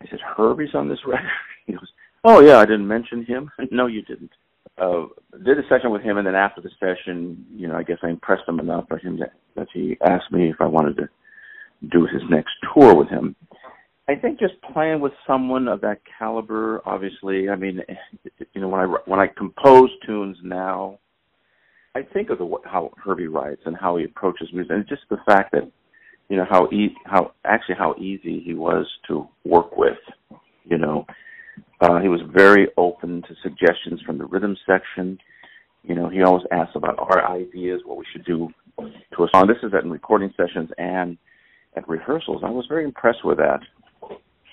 I 0.02 0.06
said, 0.10 0.20
Herbie's 0.36 0.74
on 0.74 0.90
this 0.90 1.00
record? 1.06 1.28
He 1.68 1.74
goes, 1.74 1.90
oh, 2.24 2.42
yeah, 2.42 2.58
I 2.58 2.66
didn't 2.66 2.88
mention 2.88 3.26
him. 3.26 3.52
no, 3.72 3.88
you 3.88 4.02
didn't. 4.04 4.32
Uh, 4.78 5.06
did 5.44 5.60
a 5.60 5.68
session 5.70 5.92
with 5.92 6.02
him, 6.02 6.18
and 6.18 6.26
then 6.26 6.36
after 6.36 6.62
the 6.62 6.70
session, 6.80 7.46
you 7.54 7.68
know, 7.68 7.76
I 7.76 7.84
guess 7.84 7.98
I 8.04 8.10
impressed 8.10 8.48
him 8.48 8.60
enough 8.60 8.86
for 8.88 8.98
him 8.98 9.20
that, 9.20 9.34
that 9.56 9.68
he 9.74 9.98
asked 10.06 10.32
me 10.32 10.50
if 10.50 10.56
I 10.60 10.66
wanted 10.66 10.98
to 10.98 11.10
do 11.92 12.06
his 12.06 12.22
next 12.30 12.52
tour 12.74 12.96
with 12.96 13.10
him. 13.10 13.36
I 14.08 14.16
think 14.16 14.40
just 14.40 14.54
playing 14.74 15.00
with 15.00 15.14
someone 15.26 15.68
of 15.68 15.82
that 15.82 16.00
caliber, 16.18 16.82
obviously. 16.86 17.50
I 17.50 17.56
mean, 17.56 17.82
you 18.54 18.62
know, 18.62 18.68
when 18.68 18.82
I 18.82 18.86
when 19.06 19.20
I 19.20 19.28
compose 19.28 19.90
tunes 20.06 20.38
now, 20.44 21.00
I 21.96 22.02
think 22.02 22.30
of 22.30 22.38
the 22.38 22.58
how 22.66 22.92
Herbie 23.04 23.28
writes 23.28 23.62
and 23.66 23.78
how 23.78 23.98
he 23.98 24.06
approaches 24.06 24.50
music, 24.54 24.72
and 24.72 24.88
just 24.88 25.04
the 25.10 25.20
fact 25.26 25.52
that 25.54 25.70
you 26.30 26.38
know 26.38 26.46
how 26.50 26.68
e- 26.72 26.96
how 27.06 27.34
actually 27.46 27.76
how 27.76 27.96
easy 27.98 28.42
he 28.44 28.54
was 28.54 28.86
to 29.08 29.28
work 29.46 29.78
with. 29.78 30.00
You 30.66 30.78
know, 30.78 31.06
uh, 31.82 32.00
he 32.00 32.08
was 32.08 32.22
very 32.32 32.68
open 32.78 33.24
to 33.24 33.36
suggestions 33.42 34.02
from 34.06 34.18
the 34.18 34.26
rhythm 34.26 34.56
section. 34.68 35.18
You 35.84 35.96
know, 35.96 36.10
he 36.10 36.22
always 36.22 36.46
asked 36.52 36.76
about 36.76 37.00
our 37.00 37.28
ideas, 37.28 37.82
what 37.86 37.98
we 37.98 38.06
should 38.12 38.24
do 38.24 38.50
to 38.78 39.24
a 39.24 39.28
song. 39.34 39.48
This 39.48 39.58
is 39.64 39.74
at 39.74 39.86
recording 39.86 40.32
sessions 40.38 40.70
and 40.78 41.18
at 41.76 41.88
rehearsals. 41.90 42.44
I 42.46 42.50
was 42.50 42.66
very 42.70 42.84
impressed 42.84 43.26
with 43.26 43.38
that. 43.38 43.62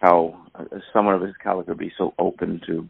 How 0.00 0.40
uh, 0.54 0.64
someone 0.92 1.14
of 1.14 1.22
his 1.22 1.34
caliber 1.42 1.74
be 1.74 1.92
so 1.98 2.14
open 2.18 2.60
to 2.66 2.88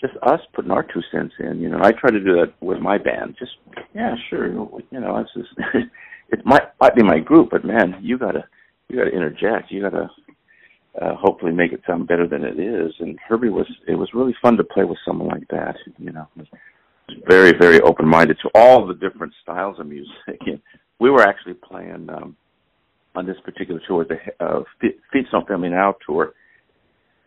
just 0.00 0.14
us 0.22 0.40
putting 0.54 0.72
our 0.72 0.82
two 0.82 1.00
cents 1.12 1.32
in. 1.38 1.60
You 1.60 1.70
know, 1.70 1.78
I 1.82 1.92
try 1.92 2.10
to 2.10 2.20
do 2.20 2.34
that 2.34 2.52
with 2.60 2.80
my 2.80 2.98
band. 2.98 3.36
Just 3.38 3.52
yeah, 3.94 4.14
sure. 4.28 4.48
You 4.48 5.00
know, 5.00 5.18
it's 5.18 5.30
just 5.34 5.48
it 6.30 6.44
might 6.44 6.62
might 6.80 6.96
be 6.96 7.02
my 7.02 7.20
group, 7.20 7.50
but 7.50 7.64
man, 7.64 7.94
you 8.02 8.18
gotta 8.18 8.44
you 8.88 8.98
gotta 8.98 9.12
interject. 9.12 9.70
You 9.70 9.82
gotta 9.82 10.10
uh, 11.00 11.14
hopefully 11.14 11.52
make 11.52 11.72
it 11.72 11.80
sound 11.86 12.06
better 12.06 12.26
than 12.26 12.44
it 12.44 12.58
is. 12.58 12.92
And 13.00 13.18
Herbie 13.26 13.48
was 13.48 13.66
it 13.88 13.94
was 13.94 14.10
really 14.14 14.34
fun 14.42 14.56
to 14.56 14.64
play 14.64 14.84
with 14.84 14.98
someone 15.04 15.28
like 15.28 15.48
that. 15.48 15.76
You 15.98 16.12
know, 16.12 16.28
very 17.28 17.52
very 17.58 17.80
open 17.80 18.06
minded 18.06 18.38
to 18.42 18.50
all 18.54 18.86
the 18.86 18.94
different 18.94 19.32
styles 19.42 19.78
of 19.78 19.86
music. 19.86 20.12
And 20.46 20.60
we 20.98 21.10
were 21.10 21.22
actually 21.22 21.54
playing 21.54 22.08
um, 22.10 22.36
on 23.14 23.26
this 23.26 23.36
particular 23.44 23.80
tour, 23.86 24.04
the 24.04 24.44
uh, 24.44 24.62
Feet 24.80 25.26
Don't 25.30 25.48
Fail 25.48 25.58
Me 25.58 25.68
Now 25.68 25.96
tour, 26.06 26.34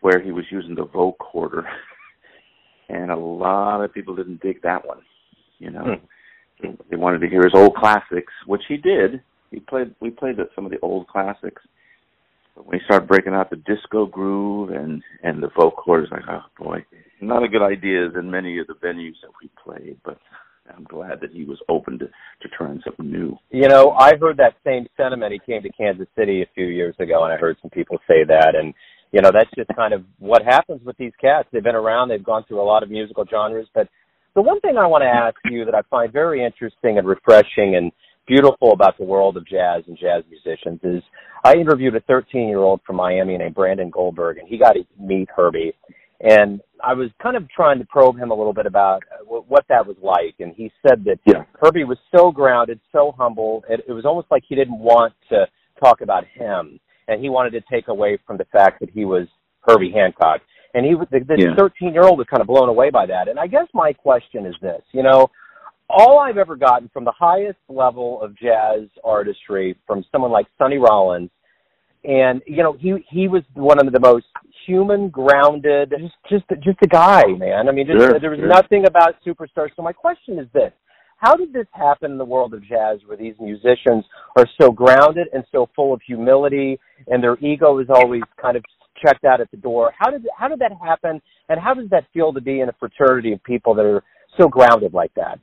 where 0.00 0.20
he 0.20 0.32
was 0.32 0.44
using 0.50 0.74
the 0.74 0.86
vocoder, 0.86 1.64
and 2.88 3.10
a 3.10 3.16
lot 3.16 3.82
of 3.82 3.92
people 3.92 4.14
didn't 4.14 4.40
dig 4.40 4.62
that 4.62 4.86
one. 4.86 5.02
You 5.58 5.70
know, 5.70 5.96
hmm. 6.60 6.70
they 6.90 6.96
wanted 6.96 7.20
to 7.20 7.28
hear 7.28 7.42
his 7.42 7.54
old 7.54 7.74
classics, 7.74 8.32
which 8.46 8.62
he 8.68 8.76
did. 8.76 9.22
He 9.50 9.60
played. 9.60 9.94
We 10.00 10.10
played 10.10 10.36
some 10.54 10.64
of 10.64 10.70
the 10.70 10.80
old 10.80 11.08
classics. 11.08 11.62
But 12.56 12.66
when 12.66 12.78
he 12.78 12.84
started 12.86 13.06
breaking 13.06 13.34
out 13.34 13.50
the 13.50 13.56
disco 13.56 14.06
groove 14.06 14.70
and 14.70 15.02
and 15.22 15.42
the 15.42 15.48
vocoder, 15.48 16.10
like, 16.10 16.24
oh 16.28 16.42
boy, 16.58 16.84
not 17.20 17.44
a 17.44 17.48
good 17.48 17.62
ideas 17.62 18.14
in 18.18 18.30
many 18.30 18.58
of 18.58 18.66
the 18.66 18.74
venues 18.74 19.20
that 19.22 19.30
we 19.40 19.50
played, 19.62 19.98
but 20.04 20.18
I'm 20.74 20.84
glad 20.84 21.20
that 21.20 21.30
he 21.32 21.44
was 21.44 21.58
open 21.68 21.98
to, 21.98 22.06
to 22.06 22.48
trying 22.56 22.80
something 22.84 23.10
new. 23.10 23.36
You 23.50 23.68
know, 23.68 23.92
I 23.92 24.16
heard 24.20 24.36
that 24.38 24.54
same 24.64 24.86
sentiment. 24.96 25.32
He 25.32 25.38
came 25.38 25.62
to 25.62 25.70
Kansas 25.70 26.08
City 26.16 26.42
a 26.42 26.46
few 26.54 26.66
years 26.66 26.94
ago, 26.98 27.24
and 27.24 27.32
I 27.32 27.36
heard 27.36 27.56
some 27.62 27.70
people 27.70 27.98
say 28.08 28.24
that. 28.26 28.54
And, 28.54 28.74
you 29.12 29.20
know, 29.20 29.30
that's 29.32 29.50
just 29.56 29.70
kind 29.76 29.94
of 29.94 30.02
what 30.18 30.42
happens 30.42 30.80
with 30.84 30.96
these 30.96 31.12
cats. 31.20 31.48
They've 31.52 31.62
been 31.62 31.76
around, 31.76 32.08
they've 32.08 32.24
gone 32.24 32.44
through 32.48 32.60
a 32.60 32.64
lot 32.64 32.82
of 32.82 32.90
musical 32.90 33.24
genres. 33.30 33.68
But 33.74 33.88
the 34.34 34.42
one 34.42 34.60
thing 34.60 34.76
I 34.76 34.86
want 34.86 35.02
to 35.02 35.08
ask 35.08 35.36
you 35.44 35.64
that 35.64 35.74
I 35.74 35.82
find 35.88 36.12
very 36.12 36.44
interesting 36.44 36.98
and 36.98 37.06
refreshing 37.06 37.76
and 37.76 37.92
beautiful 38.26 38.72
about 38.72 38.96
the 38.98 39.04
world 39.04 39.36
of 39.36 39.46
jazz 39.46 39.82
and 39.86 39.96
jazz 39.98 40.24
musicians 40.30 40.80
is 40.82 41.02
I 41.44 41.54
interviewed 41.54 41.94
a 41.94 42.00
13 42.00 42.48
year 42.48 42.58
old 42.58 42.80
from 42.86 42.96
Miami 42.96 43.36
named 43.38 43.54
Brandon 43.54 43.90
Goldberg, 43.90 44.38
and 44.38 44.48
he 44.48 44.58
got 44.58 44.72
to 44.72 44.84
meet 44.98 45.28
Herbie. 45.34 45.72
And 46.20 46.60
I 46.82 46.94
was 46.94 47.10
kind 47.22 47.36
of 47.36 47.48
trying 47.50 47.78
to 47.78 47.84
probe 47.84 48.16
him 48.16 48.30
a 48.30 48.34
little 48.34 48.54
bit 48.54 48.66
about 48.66 49.02
uh, 49.12 49.24
what 49.24 49.64
that 49.68 49.86
was 49.86 49.96
like, 50.02 50.34
and 50.40 50.54
he 50.54 50.72
said 50.86 51.04
that 51.04 51.18
yeah. 51.26 51.44
Herbie 51.60 51.84
was 51.84 51.98
so 52.14 52.30
grounded, 52.30 52.80
so 52.90 53.14
humble. 53.18 53.64
It, 53.68 53.80
it 53.86 53.92
was 53.92 54.06
almost 54.06 54.28
like 54.30 54.42
he 54.48 54.54
didn't 54.54 54.78
want 54.78 55.12
to 55.28 55.46
talk 55.78 56.00
about 56.00 56.24
him, 56.26 56.80
and 57.08 57.20
he 57.20 57.28
wanted 57.28 57.50
to 57.50 57.60
take 57.70 57.88
away 57.88 58.18
from 58.26 58.38
the 58.38 58.46
fact 58.46 58.80
that 58.80 58.90
he 58.90 59.04
was 59.04 59.26
Herbie 59.60 59.92
Hancock. 59.92 60.40
And 60.72 60.84
he 60.84 60.94
was 60.94 61.06
the 61.10 61.20
13 61.56 61.92
year 61.92 62.02
old 62.02 62.18
was 62.18 62.26
kind 62.30 62.40
of 62.40 62.46
blown 62.46 62.68
away 62.68 62.90
by 62.90 63.06
that. 63.06 63.28
And 63.28 63.38
I 63.38 63.46
guess 63.46 63.66
my 63.72 63.92
question 63.92 64.46
is 64.46 64.54
this: 64.60 64.82
you 64.92 65.02
know, 65.02 65.30
all 65.88 66.18
I've 66.18 66.38
ever 66.38 66.56
gotten 66.56 66.88
from 66.92 67.04
the 67.04 67.12
highest 67.12 67.58
level 67.68 68.20
of 68.22 68.36
jazz 68.36 68.88
artistry 69.04 69.76
from 69.86 70.04
someone 70.12 70.32
like 70.32 70.46
Sonny 70.58 70.78
Rollins 70.78 71.30
and 72.06 72.40
you 72.46 72.62
know 72.62 72.76
he 72.78 72.94
he 73.10 73.28
was 73.28 73.42
one 73.54 73.84
of 73.84 73.92
the 73.92 74.00
most 74.00 74.26
human 74.66 75.08
grounded 75.08 75.92
just 75.98 76.14
just 76.30 76.62
just 76.62 76.78
a 76.82 76.86
guy 76.86 77.24
man. 77.38 77.68
I 77.68 77.72
mean 77.72 77.86
just, 77.86 77.98
sure, 77.98 78.20
there 78.20 78.30
was 78.30 78.38
sure. 78.38 78.48
nothing 78.48 78.86
about 78.86 79.16
superstars. 79.26 79.70
So 79.76 79.82
my 79.82 79.92
question 79.92 80.38
is 80.38 80.46
this. 80.52 80.72
How 81.18 81.34
did 81.34 81.52
this 81.52 81.66
happen 81.72 82.12
in 82.12 82.18
the 82.18 82.24
world 82.24 82.52
of 82.52 82.62
jazz 82.62 82.98
where 83.06 83.16
these 83.16 83.34
musicians 83.40 84.04
are 84.36 84.46
so 84.60 84.70
grounded 84.70 85.28
and 85.32 85.44
so 85.50 85.68
full 85.74 85.94
of 85.94 86.00
humility 86.06 86.78
and 87.06 87.22
their 87.22 87.38
ego 87.38 87.78
is 87.78 87.86
always 87.88 88.22
kind 88.40 88.56
of 88.56 88.62
checked 89.02 89.24
out 89.24 89.40
at 89.40 89.50
the 89.50 89.56
door? 89.56 89.92
How 89.98 90.10
did 90.10 90.26
how 90.36 90.46
did 90.48 90.60
that 90.60 90.72
happen 90.80 91.20
and 91.48 91.60
how 91.60 91.74
does 91.74 91.88
that 91.90 92.04
feel 92.12 92.32
to 92.32 92.40
be 92.40 92.60
in 92.60 92.68
a 92.68 92.74
fraternity 92.78 93.32
of 93.32 93.42
people 93.42 93.74
that 93.74 93.86
are 93.86 94.04
so 94.38 94.46
grounded 94.46 94.92
like 94.94 95.12
that 95.14 95.40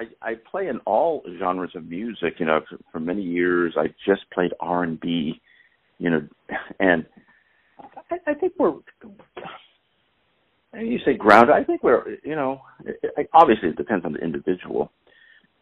I, 0.00 0.30
I 0.30 0.34
play 0.50 0.68
in 0.68 0.78
all 0.86 1.22
genres 1.38 1.72
of 1.74 1.86
music. 1.88 2.34
You 2.38 2.46
know, 2.46 2.60
for, 2.68 2.78
for 2.92 3.00
many 3.00 3.22
years 3.22 3.74
I 3.76 3.88
just 4.06 4.22
played 4.30 4.52
R 4.60 4.82
and 4.82 4.98
B 5.00 5.40
you 6.00 6.10
know, 6.10 6.26
and 6.80 7.06
I, 8.10 8.16
I 8.26 8.34
think 8.34 8.54
we're. 8.58 8.74
You 10.72 11.00
say 11.04 11.14
grounded. 11.14 11.54
I 11.54 11.64
think 11.64 11.82
we're, 11.82 12.16
you 12.22 12.36
know, 12.36 12.60
it, 12.84 13.28
obviously 13.34 13.70
it 13.70 13.76
depends 13.76 14.04
on 14.04 14.12
the 14.12 14.20
individual, 14.20 14.92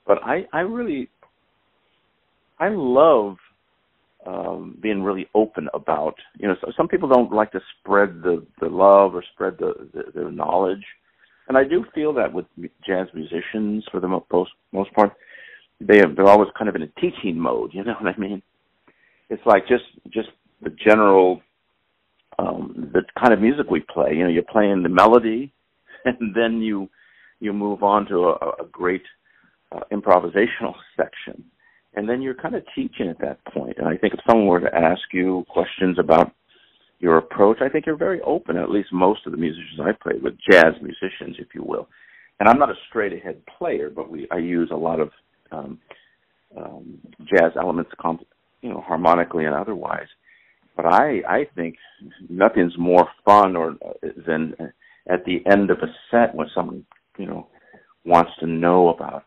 but 0.06 0.22
I, 0.22 0.46
I 0.52 0.60
really, 0.60 1.08
I 2.58 2.68
love 2.68 3.36
um, 4.26 4.76
being 4.82 5.02
really 5.02 5.26
open 5.34 5.68
about. 5.72 6.14
You 6.38 6.48
know, 6.48 6.56
some 6.76 6.88
people 6.88 7.08
don't 7.08 7.32
like 7.32 7.52
to 7.52 7.60
spread 7.80 8.20
the 8.22 8.44
the 8.60 8.68
love 8.68 9.14
or 9.14 9.24
spread 9.32 9.56
the, 9.58 9.88
the 9.94 10.24
the 10.24 10.30
knowledge, 10.30 10.84
and 11.48 11.56
I 11.56 11.64
do 11.64 11.84
feel 11.94 12.12
that 12.14 12.32
with 12.32 12.46
jazz 12.86 13.08
musicians 13.14 13.84
for 13.90 14.00
the 14.00 14.08
most 14.08 14.26
most 14.72 14.92
part, 14.92 15.12
they 15.80 15.98
have, 15.98 16.16
they're 16.16 16.28
always 16.28 16.50
kind 16.56 16.68
of 16.68 16.76
in 16.76 16.82
a 16.82 16.88
teaching 17.00 17.38
mode. 17.38 17.70
You 17.74 17.84
know 17.84 17.94
what 18.00 18.14
I 18.14 18.18
mean? 18.18 18.42
it's 19.30 19.44
like 19.46 19.66
just 19.66 19.84
just 20.10 20.28
the 20.62 20.70
general 20.70 21.40
um 22.38 22.90
the 22.92 23.02
kind 23.18 23.32
of 23.32 23.40
music 23.40 23.70
we 23.70 23.80
play 23.80 24.12
you 24.14 24.22
know 24.22 24.30
you're 24.30 24.42
playing 24.42 24.82
the 24.82 24.88
melody 24.88 25.52
and 26.04 26.34
then 26.34 26.60
you 26.60 26.88
you 27.40 27.52
move 27.52 27.82
on 27.82 28.06
to 28.06 28.24
a, 28.24 28.32
a 28.32 28.66
great 28.72 29.02
uh, 29.72 29.80
improvisational 29.92 30.74
section 30.96 31.44
and 31.94 32.08
then 32.08 32.22
you're 32.22 32.34
kind 32.34 32.54
of 32.54 32.62
teaching 32.74 33.08
at 33.08 33.18
that 33.20 33.42
point. 33.46 33.76
and 33.78 33.88
i 33.88 33.96
think 33.96 34.14
if 34.14 34.20
someone 34.28 34.46
were 34.46 34.60
to 34.60 34.74
ask 34.74 35.02
you 35.12 35.44
questions 35.48 35.98
about 35.98 36.32
your 37.00 37.18
approach 37.18 37.58
i 37.60 37.68
think 37.68 37.86
you're 37.86 37.96
very 37.96 38.20
open 38.22 38.56
at 38.56 38.70
least 38.70 38.92
most 38.92 39.20
of 39.26 39.32
the 39.32 39.38
musicians 39.38 39.80
i 39.80 39.92
play 39.92 40.18
with 40.22 40.34
jazz 40.50 40.74
musicians 40.82 41.36
if 41.38 41.48
you 41.54 41.62
will 41.62 41.88
and 42.40 42.48
i'm 42.48 42.58
not 42.58 42.70
a 42.70 42.74
straight 42.88 43.12
ahead 43.12 43.40
player 43.58 43.90
but 43.90 44.10
we 44.10 44.26
i 44.30 44.36
use 44.38 44.70
a 44.72 44.76
lot 44.76 45.00
of 45.00 45.10
um 45.52 45.78
um 46.56 46.98
jazz 47.24 47.52
elements 47.56 47.90
comp- 48.00 48.26
you 48.62 48.70
know, 48.70 48.80
harmonically 48.80 49.44
and 49.44 49.54
otherwise. 49.54 50.06
But 50.76 50.86
I 50.86 51.22
I 51.28 51.46
think 51.54 51.76
nothing's 52.28 52.76
more 52.78 53.08
fun 53.24 53.56
or 53.56 53.76
than 54.26 54.54
at 55.08 55.24
the 55.24 55.42
end 55.50 55.70
of 55.70 55.78
a 55.78 55.92
set 56.10 56.34
when 56.34 56.48
someone 56.54 56.84
you 57.18 57.26
know 57.26 57.48
wants 58.04 58.30
to 58.40 58.46
know 58.46 58.88
about 58.88 59.24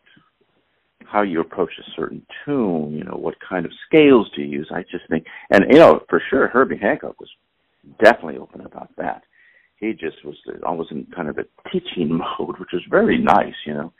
how 1.04 1.22
you 1.22 1.40
approach 1.40 1.72
a 1.78 1.90
certain 1.94 2.24
tune, 2.44 2.94
you 2.94 3.04
know, 3.04 3.16
what 3.16 3.34
kind 3.46 3.66
of 3.66 3.72
scales 3.86 4.30
to 4.34 4.40
use. 4.40 4.70
I 4.74 4.82
just 4.90 5.06
think, 5.10 5.26
and 5.50 5.66
you 5.70 5.78
know, 5.78 6.00
for 6.08 6.22
sure, 6.30 6.48
Herbie 6.48 6.78
Hancock 6.78 7.20
was 7.20 7.28
definitely 8.02 8.38
open 8.38 8.62
about 8.62 8.90
that. 8.96 9.22
He 9.76 9.92
just 9.92 10.24
was 10.24 10.36
always 10.64 10.88
in 10.90 11.06
kind 11.14 11.28
of 11.28 11.38
a 11.38 11.44
teaching 11.70 12.18
mode, 12.38 12.58
which 12.58 12.70
was 12.72 12.82
very 12.90 13.18
nice, 13.18 13.54
you 13.66 13.74
know. 13.74 13.92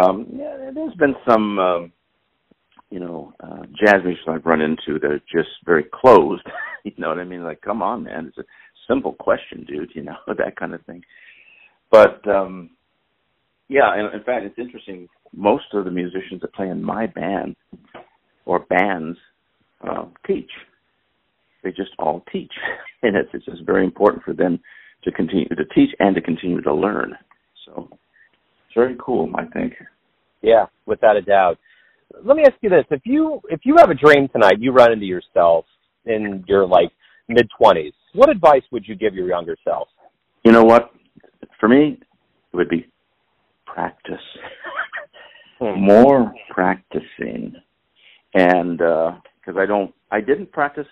Um, 0.00 0.26
yeah, 0.32 0.70
there's 0.74 0.94
been 0.94 1.14
some 1.28 1.58
um, 1.58 1.92
you 2.90 3.00
know, 3.00 3.32
uh, 3.40 3.62
jazz 3.78 4.02
musicians 4.04 4.28
I've 4.28 4.46
run 4.46 4.60
into 4.60 4.98
that 5.00 5.10
are 5.10 5.20
just 5.32 5.48
very 5.64 5.84
closed. 5.92 6.42
you 6.84 6.92
know 6.98 7.08
what 7.08 7.18
I 7.18 7.24
mean? 7.24 7.42
Like, 7.42 7.60
come 7.60 7.82
on, 7.82 8.04
man, 8.04 8.26
it's 8.26 8.38
a 8.38 8.44
simple 8.88 9.12
question, 9.12 9.64
dude. 9.66 9.90
You 9.94 10.04
know 10.04 10.16
that 10.26 10.56
kind 10.58 10.74
of 10.74 10.84
thing. 10.84 11.02
But 11.90 12.26
um 12.28 12.70
yeah, 13.68 13.94
and 13.94 14.14
in 14.14 14.22
fact, 14.22 14.44
it's 14.44 14.58
interesting. 14.58 15.08
most 15.34 15.64
of 15.72 15.84
the 15.84 15.90
musicians 15.90 16.40
that 16.40 16.54
play 16.54 16.68
in 16.68 16.82
my 16.82 17.06
band 17.06 17.56
or 18.44 18.60
bands 18.60 19.18
uh, 19.86 20.04
teach. 20.24 20.50
They 21.66 21.72
just 21.72 21.90
all 21.98 22.24
teach, 22.30 22.52
and 23.02 23.16
it's, 23.16 23.28
it's 23.34 23.44
just 23.44 23.66
very 23.66 23.84
important 23.84 24.22
for 24.22 24.32
them 24.32 24.60
to 25.02 25.10
continue 25.10 25.48
to 25.48 25.64
teach 25.74 25.90
and 25.98 26.14
to 26.14 26.20
continue 26.20 26.62
to 26.62 26.72
learn. 26.72 27.14
So 27.64 27.88
it's 27.90 28.74
very 28.76 28.96
cool, 29.04 29.28
I 29.34 29.46
think. 29.46 29.72
Yeah, 30.42 30.66
without 30.86 31.16
a 31.16 31.22
doubt. 31.22 31.58
Let 32.22 32.36
me 32.36 32.44
ask 32.46 32.54
you 32.60 32.70
this: 32.70 32.84
if 32.92 33.00
you 33.04 33.40
if 33.50 33.62
you 33.64 33.74
have 33.78 33.90
a 33.90 33.94
dream 33.94 34.28
tonight, 34.28 34.60
you 34.60 34.70
run 34.70 34.92
into 34.92 35.06
yourself 35.06 35.64
in 36.04 36.44
your 36.46 36.68
like 36.68 36.92
mid 37.28 37.48
twenties, 37.58 37.94
what 38.12 38.30
advice 38.30 38.62
would 38.70 38.86
you 38.86 38.94
give 38.94 39.12
your 39.12 39.26
younger 39.26 39.56
self? 39.64 39.88
You 40.44 40.52
know 40.52 40.62
what? 40.62 40.92
For 41.58 41.68
me, 41.68 41.98
it 42.52 42.56
would 42.56 42.68
be 42.68 42.86
practice. 43.66 44.14
Hmm. 45.58 45.80
More 45.80 46.32
practicing, 46.48 47.56
and 48.34 48.78
because 48.78 49.56
uh, 49.56 49.60
I 49.60 49.66
don't, 49.66 49.92
I 50.12 50.20
didn't 50.20 50.52
practice 50.52 50.86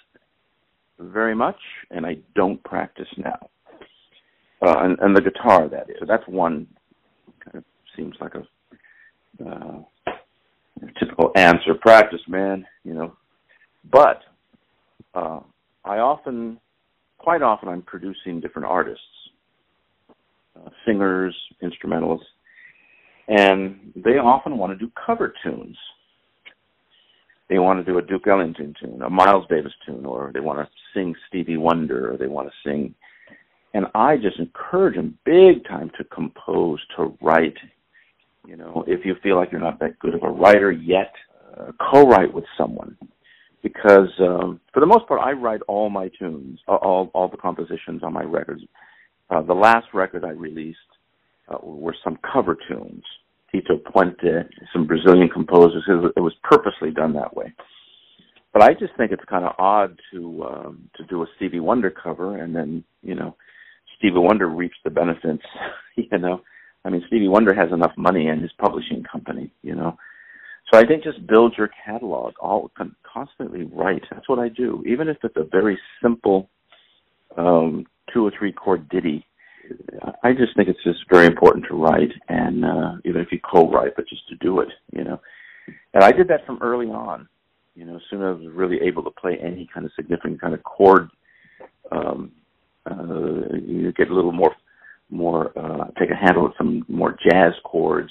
very 0.98 1.34
much, 1.34 1.58
and 1.90 2.06
I 2.06 2.18
don't 2.34 2.62
practice 2.64 3.08
now. 3.16 3.48
Uh, 4.62 4.78
and, 4.80 4.98
and 5.00 5.16
the 5.16 5.20
guitar, 5.20 5.68
that 5.68 5.90
is. 5.90 5.96
So 6.00 6.06
that's 6.06 6.26
one. 6.26 6.66
Kind 7.44 7.58
of 7.58 7.64
seems 7.96 8.14
like 8.20 8.34
a 8.34 9.46
uh, 9.46 10.12
typical 10.98 11.32
answer. 11.36 11.74
Practice, 11.74 12.20
man. 12.28 12.64
You 12.84 12.94
know, 12.94 13.16
but 13.90 14.22
uh, 15.14 15.40
I 15.84 15.98
often, 15.98 16.58
quite 17.18 17.42
often, 17.42 17.68
I'm 17.68 17.82
producing 17.82 18.40
different 18.40 18.66
artists, 18.66 19.04
uh, 20.56 20.70
singers, 20.86 21.36
instrumentalists, 21.62 22.26
and 23.28 23.92
they 23.96 24.18
often 24.18 24.56
want 24.56 24.72
to 24.72 24.78
do 24.78 24.90
cover 25.06 25.34
tunes. 25.42 25.76
They 27.48 27.58
want 27.58 27.84
to 27.84 27.90
do 27.90 27.98
a 27.98 28.02
Duke 28.02 28.26
Ellington 28.26 28.74
tune, 28.80 29.02
a 29.02 29.10
Miles 29.10 29.44
Davis 29.48 29.72
tune, 29.86 30.06
or 30.06 30.30
they 30.32 30.40
want 30.40 30.58
to 30.58 30.68
sing 30.94 31.14
Stevie 31.28 31.58
Wonder, 31.58 32.12
or 32.12 32.16
they 32.16 32.26
want 32.26 32.48
to 32.48 32.68
sing. 32.68 32.94
And 33.74 33.86
I 33.94 34.16
just 34.16 34.38
encourage 34.38 34.96
them 34.96 35.18
big 35.24 35.64
time 35.64 35.90
to 35.98 36.04
compose, 36.04 36.80
to 36.96 37.16
write. 37.20 37.56
You 38.46 38.56
know, 38.56 38.84
if 38.86 39.04
you 39.04 39.16
feel 39.22 39.36
like 39.36 39.52
you're 39.52 39.60
not 39.60 39.80
that 39.80 39.98
good 39.98 40.14
of 40.14 40.22
a 40.22 40.28
writer 40.28 40.70
yet, 40.70 41.12
uh, 41.58 41.72
co-write 41.90 42.32
with 42.32 42.44
someone 42.56 42.96
because 43.64 44.10
um, 44.20 44.60
for 44.72 44.80
the 44.80 44.86
most 44.86 45.08
part, 45.08 45.20
I 45.20 45.32
write 45.32 45.62
all 45.66 45.90
my 45.90 46.08
tunes, 46.18 46.60
all 46.68 47.10
all 47.14 47.28
the 47.28 47.38
compositions 47.38 48.02
on 48.04 48.12
my 48.12 48.22
records. 48.22 48.62
Uh, 49.30 49.42
the 49.42 49.54
last 49.54 49.86
record 49.94 50.24
I 50.24 50.30
released 50.30 50.78
uh, 51.48 51.56
were 51.62 51.96
some 52.04 52.18
cover 52.30 52.56
tunes. 52.68 53.02
Tito 53.54 53.78
Puente, 53.78 54.48
some 54.72 54.86
Brazilian 54.86 55.28
composers. 55.28 55.84
It 55.88 55.92
was, 55.92 56.12
it 56.16 56.20
was 56.20 56.34
purposely 56.42 56.90
done 56.90 57.12
that 57.14 57.36
way. 57.36 57.52
But 58.52 58.62
I 58.62 58.72
just 58.72 58.96
think 58.96 59.12
it's 59.12 59.24
kind 59.28 59.44
of 59.44 59.52
odd 59.58 59.98
to 60.12 60.44
um, 60.44 60.88
to 60.96 61.04
do 61.04 61.22
a 61.22 61.26
Stevie 61.36 61.60
Wonder 61.60 61.90
cover 61.90 62.38
and 62.38 62.54
then 62.54 62.84
you 63.02 63.14
know 63.14 63.36
Stevie 63.98 64.18
Wonder 64.18 64.48
reaps 64.48 64.76
the 64.84 64.90
benefits. 64.90 65.42
you 65.96 66.18
know, 66.18 66.40
I 66.84 66.90
mean 66.90 67.02
Stevie 67.06 67.28
Wonder 67.28 67.54
has 67.54 67.72
enough 67.72 67.92
money 67.96 68.26
in 68.26 68.40
his 68.40 68.52
publishing 68.58 69.04
company. 69.10 69.50
You 69.62 69.76
know, 69.76 69.96
so 70.72 70.78
I 70.78 70.86
think 70.86 71.04
just 71.04 71.26
build 71.26 71.54
your 71.56 71.70
catalog, 71.84 72.34
all 72.40 72.70
constantly 73.12 73.64
write. 73.72 74.02
That's 74.10 74.28
what 74.28 74.38
I 74.40 74.48
do, 74.48 74.82
even 74.86 75.08
if 75.08 75.18
it's 75.22 75.36
a 75.36 75.44
very 75.44 75.78
simple 76.02 76.48
um, 77.36 77.86
two 78.12 78.24
or 78.24 78.32
three 78.36 78.52
chord 78.52 78.88
ditty. 78.88 79.26
I 80.22 80.32
just 80.32 80.56
think 80.56 80.68
it's 80.68 80.82
just 80.84 81.00
very 81.10 81.26
important 81.26 81.64
to 81.68 81.74
write, 81.74 82.12
and 82.28 82.64
uh, 82.64 82.92
even 83.04 83.20
if 83.20 83.32
you 83.32 83.40
co-write, 83.40 83.96
but 83.96 84.08
just 84.08 84.28
to 84.28 84.36
do 84.36 84.60
it, 84.60 84.68
you 84.92 85.04
know. 85.04 85.20
And 85.94 86.04
I 86.04 86.12
did 86.12 86.28
that 86.28 86.46
from 86.46 86.58
early 86.60 86.86
on. 86.86 87.28
You 87.74 87.84
know, 87.86 87.96
as 87.96 88.02
soon 88.10 88.20
as 88.22 88.26
I 88.26 88.30
was 88.30 88.52
really 88.52 88.80
able 88.82 89.02
to 89.04 89.10
play 89.10 89.38
any 89.42 89.68
kind 89.72 89.84
of 89.86 89.92
significant 89.96 90.40
kind 90.40 90.54
of 90.54 90.62
chord, 90.62 91.08
um, 91.90 92.32
uh, 92.90 93.56
you 93.66 93.92
get 93.96 94.10
a 94.10 94.14
little 94.14 94.32
more, 94.32 94.54
more 95.10 95.56
uh, 95.58 95.86
take 95.98 96.10
a 96.10 96.16
handle 96.16 96.46
at 96.48 96.56
some 96.56 96.84
more 96.88 97.16
jazz 97.30 97.52
chords 97.64 98.10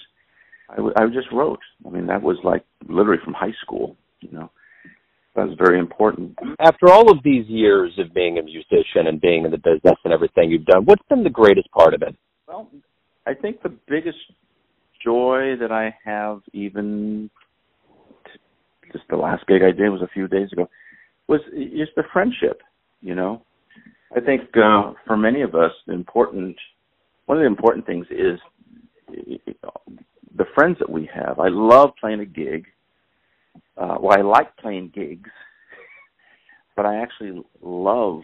I, 0.74 0.78
w- 0.78 0.96
I 0.98 1.06
just 1.08 1.32
wrote. 1.32 1.60
I 1.86 1.89
mean, 1.89 2.08
that 2.08 2.22
was 2.22 2.38
like 2.44 2.66
literally 2.88 3.22
from 3.24 3.34
high 3.34 3.54
school. 3.62 3.96
You 4.22 4.32
know, 4.32 4.52
that 5.36 5.48
was 5.48 5.58
very 5.58 5.80
important. 5.80 6.38
After 6.60 6.91
all 6.91 7.12
of 7.12 7.24
these 7.24 7.48
years 7.48 7.91
of 7.98 8.13
being 8.13 8.38
a 8.38 8.43
musician 8.43 9.08
and 9.08 9.19
being 9.19 9.46
in 9.46 9.52
the 9.52 9.58
business 9.58 9.98
and 10.04 10.13
everything 10.13 10.52
you've 10.52 10.65
done, 10.65 10.86
what's 10.86 11.02
been 11.10 11.24
the 11.24 11.30
greatest 11.30 11.69
part 11.72 11.93
of 11.93 12.02
it? 12.02 12.15
Well, 12.48 12.69
I 13.26 13.34
think 13.34 13.63
the 13.63 13.74
biggest 13.88 14.17
joy 15.04 15.56
that 15.60 15.72
I 15.72 15.96
have, 16.06 16.41
even 16.54 17.30
t- 18.26 18.39
just 18.91 19.06
the 19.10 19.17
last 19.17 19.46
gig 19.48 19.62
I 19.63 19.72
did 19.72 19.89
was 19.89 20.02
a 20.02 20.13
few 20.13 20.28
days 20.28 20.50
ago, 20.52 20.69
was 21.28 21.41
just 21.52 21.96
the 21.96 22.04
friendship. 22.12 22.62
You 23.02 23.15
know, 23.15 23.41
I 24.15 24.19
think 24.19 24.41
uh, 24.56 24.93
for 25.06 25.17
many 25.17 25.41
of 25.41 25.56
us, 25.56 25.72
the 25.88 25.93
important 25.93 26.56
one 27.26 27.38
of 27.38 27.41
the 27.41 27.48
important 27.48 27.86
things 27.86 28.06
is 28.10 28.39
the 30.36 30.46
friends 30.56 30.78
that 30.80 30.89
we 30.89 31.10
have. 31.13 31.39
I 31.39 31.48
love 31.50 31.91
playing 32.00 32.19
a 32.19 32.26
gig. 32.26 32.65
Uh, 33.78 33.98
well, 34.00 34.18
I 34.18 34.22
like 34.22 34.56
playing 34.58 34.92
gigs, 34.94 35.30
but 36.76 36.86
I 36.86 37.02
actually 37.02 37.42
love 37.62 38.22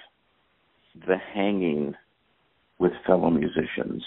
the 1.08 1.18
hanging 1.34 1.96
with 2.78 2.92
fellow 3.06 3.30
musicians. 3.30 4.04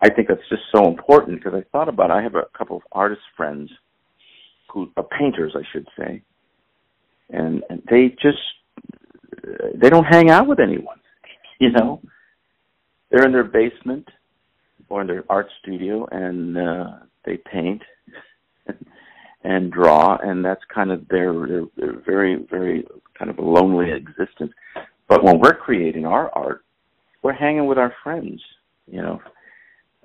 I 0.00 0.08
think 0.10 0.28
that's 0.28 0.48
just 0.48 0.62
so 0.74 0.86
important 0.86 1.42
because 1.42 1.54
I 1.54 1.64
thought 1.72 1.88
about 1.88 2.10
it. 2.10 2.14
I 2.14 2.22
have 2.22 2.34
a 2.34 2.46
couple 2.56 2.76
of 2.76 2.82
artist 2.92 3.22
friends 3.36 3.70
who 4.72 4.90
are 4.96 5.02
painters, 5.02 5.54
I 5.56 5.62
should 5.72 5.88
say, 5.98 6.22
and, 7.30 7.62
and 7.68 7.82
they 7.90 8.14
just 8.20 8.38
they 9.74 9.88
don't 9.88 10.04
hang 10.04 10.30
out 10.30 10.46
with 10.46 10.60
anyone. 10.60 10.98
You 11.60 11.72
know, 11.72 12.00
they're 13.10 13.26
in 13.26 13.32
their 13.32 13.42
basement 13.42 14.08
or 14.88 15.00
in 15.00 15.08
their 15.08 15.24
art 15.28 15.48
studio 15.60 16.06
and 16.12 16.56
uh, 16.56 16.84
they 17.24 17.36
paint 17.36 17.82
and 19.44 19.70
draw, 19.72 20.16
and 20.16 20.44
that's 20.44 20.62
kind 20.72 20.90
of 20.90 21.06
their, 21.08 21.32
their, 21.46 21.62
their 21.76 22.00
very, 22.04 22.46
very 22.50 22.86
kind 23.18 23.30
of 23.30 23.38
a 23.38 23.42
lonely 23.42 23.92
existence. 23.92 24.52
But 25.08 25.22
when 25.22 25.38
we're 25.38 25.54
creating 25.54 26.06
our 26.06 26.30
art, 26.34 26.64
we're 27.22 27.32
hanging 27.32 27.66
with 27.66 27.78
our 27.78 27.94
friends, 28.02 28.40
you 28.86 29.00
know. 29.00 29.20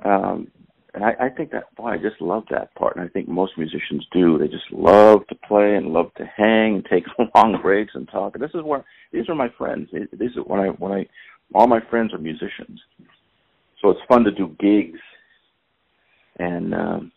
Um, 0.04 0.48
and 0.94 1.04
I, 1.04 1.16
I 1.20 1.30
think 1.30 1.52
that 1.52 1.76
boy, 1.76 1.90
I 1.90 1.98
just 1.98 2.22
love 2.22 2.44
that 2.52 2.74
part, 2.76 2.96
and 2.96 3.04
I 3.04 3.10
think 3.10 3.28
most 3.28 3.58
musicians 3.58 4.06
do. 4.12 4.38
They 4.38 4.48
just 4.48 4.72
love 4.72 5.26
to 5.28 5.36
play 5.48 5.76
and 5.76 5.88
love 5.88 6.14
to 6.18 6.26
hang 6.26 6.76
and 6.76 6.86
take 6.86 7.06
long 7.36 7.60
breaks 7.62 7.94
and 7.96 8.08
talk. 8.08 8.36
And 8.36 8.44
this 8.44 8.52
is 8.54 8.62
where 8.64 8.86
these 9.12 9.28
are 9.30 9.36
my 9.36 9.50
friends. 9.58 9.90
These 9.92 10.38
are 10.38 10.44
when 10.44 10.60
I 10.60 10.68
when 10.68 10.92
I 10.92 11.08
all 11.56 11.68
my 11.68 11.80
friends 11.90 12.14
are 12.14 12.20
musicians, 12.20 12.80
so 13.82 13.90
it's 13.90 14.00
fun 14.08 14.24
to 14.24 14.32
do 14.32 14.56
gigs 14.60 15.00
and 16.40 16.74
um, 16.74 17.12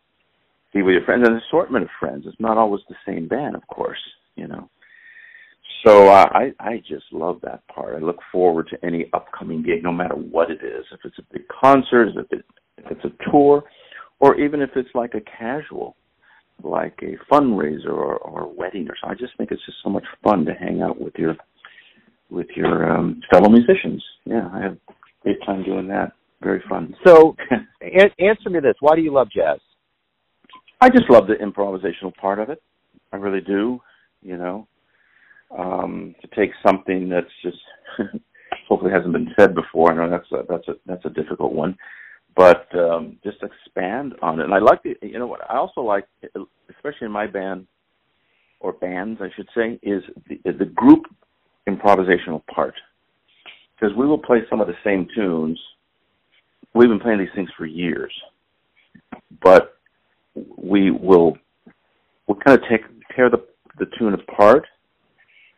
be 0.73 0.83
with 0.83 0.95
your 0.95 1.05
friends. 1.05 1.27
An 1.27 1.41
assortment 1.49 1.85
of 1.85 1.91
friends. 1.99 2.25
It's 2.27 2.41
not 2.41 2.59
always 2.59 2.83
the 2.89 2.97
same 3.07 3.29
band, 3.29 3.57
of 3.57 3.67
course. 3.69 3.99
You 4.35 4.49
know. 4.49 4.69
So 5.87 6.09
uh, 6.09 6.29
I 6.33 6.53
I 6.59 6.79
just 6.79 7.05
love 7.13 7.41
that 7.43 7.67
part. 7.69 7.97
I 7.97 8.05
look 8.05 8.19
forward 8.33 8.69
to 8.71 8.85
any 8.85 9.09
upcoming 9.13 9.63
gig, 9.63 9.83
no 9.83 9.93
matter 9.93 10.15
what 10.15 10.51
it 10.51 10.61
is. 10.63 10.85
If 10.93 11.01
it's 11.05 11.19
a 11.19 11.33
big 11.33 11.43
concert, 11.49 12.09
if 12.17 12.33
it 12.33 12.45
if 12.79 12.91
it's 12.91 13.05
a 13.05 13.31
tour, 13.31 13.65
or 14.21 14.37
even 14.41 14.61
if 14.61 14.71
it's 14.77 14.95
like 14.95 15.15
a 15.15 15.21
casual, 15.21 15.97
like 16.63 16.99
a 17.03 17.33
fundraiser 17.33 17.89
or, 17.89 18.17
or 18.19 18.43
a 18.43 18.49
wedding 18.49 18.89
or 18.89 18.95
something. 19.01 19.17
I 19.19 19.21
just 19.21 19.37
think 19.37 19.51
it's 19.51 19.65
just 19.67 19.79
so 19.83 19.91
much 19.91 20.05
fun 20.23 20.45
to 20.47 20.53
hang 20.53 20.83
out 20.83 21.01
with 21.01 21.15
your 21.17 21.37
with 22.31 22.49
your 22.57 22.91
um, 22.91 23.21
fellow 23.31 23.49
musicians. 23.49 24.05
Yeah, 24.25 24.49
I 24.53 24.61
have 24.61 24.73
a 24.73 24.93
great 25.23 25.39
time 25.47 25.63
doing 25.65 25.89
that 25.89 26.13
very 26.43 26.63
fun. 26.69 26.95
So, 27.07 27.37
a- 27.83 28.23
answer 28.23 28.51
me 28.51 28.61
this: 28.61 28.77
Why 28.81 28.97
do 28.97 29.03
you 29.03 29.13
love 29.13 29.29
jazz? 29.35 29.59
I 30.81 30.91
just 30.91 31.09
love 31.11 31.27
the 31.27 31.35
improvisational 31.35 32.15
part 32.15 32.39
of 32.39 32.51
it. 32.51 32.63
I 33.13 33.17
really 33.17 33.41
do. 33.41 33.81
You 34.23 34.37
know, 34.37 34.69
um, 35.57 36.15
to 36.21 36.29
take 36.35 36.51
something 36.67 37.09
that's 37.09 37.27
just 37.43 37.59
hopefully 38.69 38.91
hasn't 38.91 39.13
been 39.13 39.33
said 39.39 39.55
before. 39.55 39.93
I 39.93 39.97
know 39.97 40.11
that's 40.11 40.33
a, 40.33 40.45
that's 40.49 40.69
a 40.69 40.75
that's 40.87 41.05
a 41.05 41.11
difficult 41.11 41.53
one, 41.53 41.77
but 42.35 42.67
um, 42.75 43.19
just 43.23 43.39
expand 43.43 44.15
on 44.23 44.41
it. 44.41 44.45
And 44.45 44.55
I 44.55 44.59
like 44.59 44.83
the 44.83 44.97
you 45.03 45.19
know 45.19 45.27
what 45.27 45.49
I 45.49 45.57
also 45.57 45.83
like, 45.83 46.07
especially 46.71 47.07
in 47.07 47.13
my 47.13 47.27
band 47.27 47.67
or 48.61 48.73
bands, 48.73 49.21
I 49.23 49.29
should 49.37 49.49
say, 49.55 49.79
is 49.83 50.03
the, 50.29 50.41
the 50.53 50.65
group 50.65 51.05
improvisational 51.69 52.45
part 52.47 52.75
because 53.79 53.95
we 53.97 54.07
will 54.07 54.19
play 54.19 54.39
some 54.49 54.61
of 54.61 54.67
the 54.67 54.75
same 54.83 55.07
tunes 55.15 55.59
we've 56.75 56.89
been 56.89 57.01
playing 57.01 57.19
these 57.19 57.29
things 57.35 57.51
for 57.57 57.67
years, 57.67 58.13
but 59.43 59.76
we 60.57 60.91
will 60.91 61.37
we'll 62.27 62.39
kind 62.45 62.61
of 62.61 62.69
take 62.69 62.83
tear 63.15 63.31
the 63.31 63.45
the 63.79 63.87
tune 63.99 64.15
apart, 64.15 64.67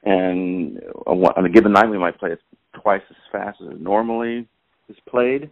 and 0.04 0.80
uh, 1.06 1.10
on 1.10 1.44
a 1.44 1.48
given 1.48 1.72
night 1.72 1.88
we 1.88 1.98
might 1.98 2.18
play 2.18 2.30
it 2.30 2.40
twice 2.80 3.02
as 3.10 3.16
fast 3.32 3.58
as 3.62 3.70
it 3.70 3.80
normally 3.80 4.46
is 4.88 4.96
played, 5.08 5.50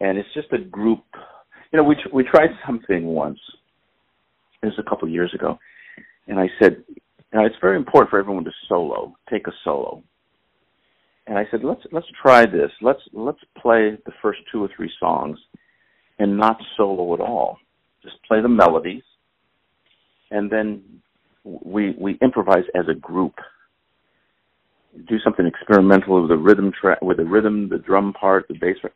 and 0.00 0.18
it's 0.18 0.32
just 0.34 0.52
a 0.52 0.58
group. 0.58 1.02
You 1.72 1.78
know, 1.78 1.84
we 1.84 1.96
we 2.12 2.24
tried 2.24 2.50
something 2.66 3.06
once. 3.06 3.38
It 4.62 4.66
was 4.66 4.78
a 4.78 4.88
couple 4.88 5.08
of 5.08 5.14
years 5.14 5.32
ago, 5.34 5.58
and 6.28 6.38
I 6.38 6.48
said, 6.60 6.84
now 7.32 7.46
it's 7.46 7.56
very 7.60 7.76
important 7.76 8.10
for 8.10 8.18
everyone 8.18 8.44
to 8.44 8.50
solo, 8.68 9.14
take 9.30 9.46
a 9.46 9.52
solo. 9.64 10.02
And 11.26 11.38
I 11.38 11.46
said, 11.50 11.62
let's 11.62 11.82
let's 11.92 12.06
try 12.20 12.44
this. 12.44 12.70
Let's 12.82 13.00
let's 13.12 13.38
play 13.56 13.96
the 14.04 14.12
first 14.20 14.40
two 14.50 14.64
or 14.64 14.68
three 14.76 14.90
songs, 14.98 15.38
and 16.18 16.36
not 16.36 16.60
solo 16.76 17.14
at 17.14 17.20
all. 17.20 17.58
Just 18.02 18.16
play 18.26 18.40
the 18.40 18.48
melodies, 18.48 19.02
and 20.30 20.50
then 20.50 20.82
we 21.44 21.94
we 21.98 22.18
improvise 22.22 22.64
as 22.74 22.86
a 22.88 22.94
group. 22.94 23.34
Do 25.08 25.18
something 25.20 25.46
experimental 25.46 26.20
with 26.20 26.30
the 26.30 26.36
rhythm 26.36 26.72
track, 26.78 27.00
with 27.02 27.18
the 27.18 27.24
rhythm, 27.24 27.68
the 27.68 27.78
drum 27.78 28.12
part, 28.12 28.48
the 28.48 28.54
bass 28.54 28.76
part, 28.80 28.92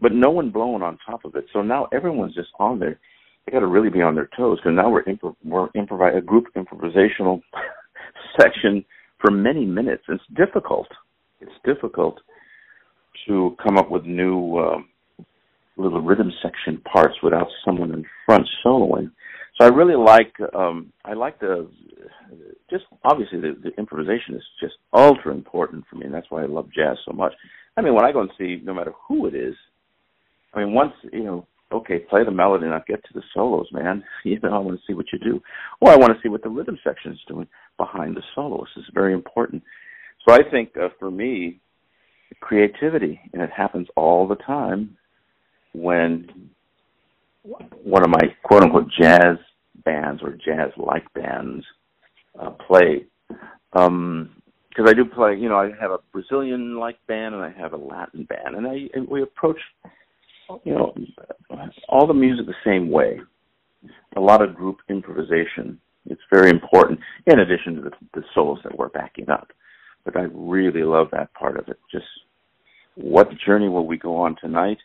but 0.00 0.12
no 0.12 0.30
one 0.30 0.50
blowing 0.50 0.82
on 0.82 0.98
top 1.04 1.24
of 1.24 1.34
it. 1.34 1.46
So 1.52 1.62
now 1.62 1.88
everyone's 1.92 2.34
just 2.34 2.50
on 2.58 2.78
there. 2.78 2.98
They 3.44 3.52
got 3.52 3.60
to 3.60 3.66
really 3.66 3.90
be 3.90 4.02
on 4.02 4.14
their 4.14 4.28
toes 4.36 4.58
because 4.58 4.76
now 4.76 4.90
we're 4.90 5.04
improv- 5.04 5.36
we're 5.44 5.68
improvise 5.74 6.14
a 6.16 6.20
group 6.20 6.46
improvisational 6.56 7.40
section 8.40 8.84
for 9.20 9.30
many 9.30 9.64
minutes. 9.64 10.04
It's 10.08 10.22
difficult. 10.34 10.88
It's 11.40 11.52
difficult 11.64 12.20
to 13.26 13.56
come 13.62 13.78
up 13.78 13.90
with 13.90 14.04
new 14.04 14.56
uh, 14.56 14.78
little 15.76 16.00
rhythm 16.00 16.32
section 16.42 16.78
parts 16.90 17.14
without 17.22 17.48
someone 17.64 17.92
in 17.92 18.04
front 18.24 18.46
soloing. 18.64 19.10
So 19.58 19.66
I 19.66 19.68
really 19.68 19.96
like 19.96 20.34
um, 20.54 20.92
I 21.04 21.14
like 21.14 21.40
the 21.40 21.68
just 22.68 22.84
obviously 23.04 23.40
the, 23.40 23.56
the 23.62 23.70
improvisation 23.78 24.34
is 24.34 24.42
just 24.60 24.74
ultra 24.92 25.32
important 25.32 25.84
for 25.88 25.96
me, 25.96 26.06
and 26.06 26.14
that's 26.14 26.30
why 26.30 26.42
I 26.42 26.46
love 26.46 26.68
jazz 26.74 26.98
so 27.06 27.12
much. 27.12 27.32
I 27.76 27.82
mean, 27.82 27.94
when 27.94 28.04
I 28.04 28.12
go 28.12 28.20
and 28.20 28.30
see, 28.38 28.60
no 28.62 28.74
matter 28.74 28.92
who 29.08 29.26
it 29.26 29.34
is, 29.34 29.54
I 30.52 30.60
mean, 30.60 30.74
once 30.74 30.92
you 31.10 31.24
know, 31.24 31.46
okay, 31.72 31.98
play 31.98 32.24
the 32.24 32.30
melody 32.30 32.66
and 32.66 32.74
I'll 32.74 32.84
get 32.86 33.02
to 33.04 33.14
the 33.14 33.22
solos, 33.34 33.68
man. 33.72 34.04
You 34.24 34.38
know, 34.40 34.54
I 34.54 34.58
want 34.58 34.78
to 34.78 34.86
see 34.86 34.94
what 34.94 35.06
you 35.12 35.18
do, 35.18 35.40
or 35.80 35.90
I 35.90 35.96
want 35.96 36.12
to 36.12 36.20
see 36.22 36.28
what 36.28 36.42
the 36.42 36.50
rhythm 36.50 36.78
section 36.84 37.12
is 37.12 37.18
doing 37.26 37.46
behind 37.78 38.16
the 38.16 38.22
solos. 38.34 38.68
Is 38.76 38.84
very 38.92 39.14
important. 39.14 39.62
So 40.26 40.34
I 40.34 40.40
think 40.50 40.76
uh, 40.76 40.88
for 40.98 41.10
me, 41.10 41.60
creativity, 42.40 43.20
and 43.32 43.40
it 43.40 43.50
happens 43.56 43.86
all 43.96 44.28
the 44.28 44.36
time 44.36 44.96
when 45.76 46.50
one 47.84 48.02
of 48.02 48.10
my 48.10 48.34
quote 48.42 48.62
unquote 48.62 48.90
jazz 48.98 49.36
bands 49.84 50.22
or 50.22 50.32
jazz 50.32 50.70
like 50.76 51.12
bands 51.14 51.64
uh, 52.40 52.50
play. 52.50 53.04
Um, 53.72 54.30
because 54.68 54.90
I 54.90 54.94
do 54.94 55.06
play, 55.06 55.34
you 55.34 55.48
know, 55.48 55.56
I 55.56 55.70
have 55.80 55.90
a 55.90 55.98
Brazilian 56.12 56.78
like 56.78 56.98
band 57.06 57.34
and 57.34 57.42
I 57.42 57.50
have 57.50 57.72
a 57.72 57.78
Latin 57.78 58.24
band, 58.24 58.56
and 58.56 58.66
I 58.66 58.90
and 58.92 59.08
we 59.08 59.22
approach, 59.22 59.58
you 60.64 60.74
know, 60.74 60.94
all 61.88 62.06
the 62.06 62.12
music 62.12 62.44
the 62.44 62.54
same 62.62 62.90
way. 62.90 63.20
A 64.16 64.20
lot 64.20 64.42
of 64.42 64.54
group 64.54 64.78
improvisation. 64.90 65.80
It's 66.08 66.20
very 66.30 66.50
important, 66.50 67.00
in 67.26 67.40
addition 67.40 67.76
to 67.76 67.82
the, 67.82 67.90
the 68.14 68.22
solos 68.34 68.58
that 68.64 68.76
we're 68.76 68.88
backing 68.88 69.30
up. 69.30 69.50
But 70.04 70.16
I 70.16 70.26
really 70.32 70.82
love 70.82 71.08
that 71.12 71.32
part 71.32 71.58
of 71.58 71.68
it. 71.68 71.78
Just 71.90 72.06
what 72.96 73.28
journey 73.46 73.68
will 73.68 73.86
we 73.86 73.96
go 73.96 74.16
on 74.16 74.36
tonight? 74.40 74.78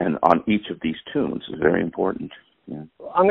And 0.00 0.18
on 0.22 0.42
each 0.46 0.68
of 0.70 0.78
these 0.82 0.96
tunes 1.12 1.42
is 1.48 1.58
very 1.60 1.82
important. 1.82 2.30
Yeah. 2.66 2.84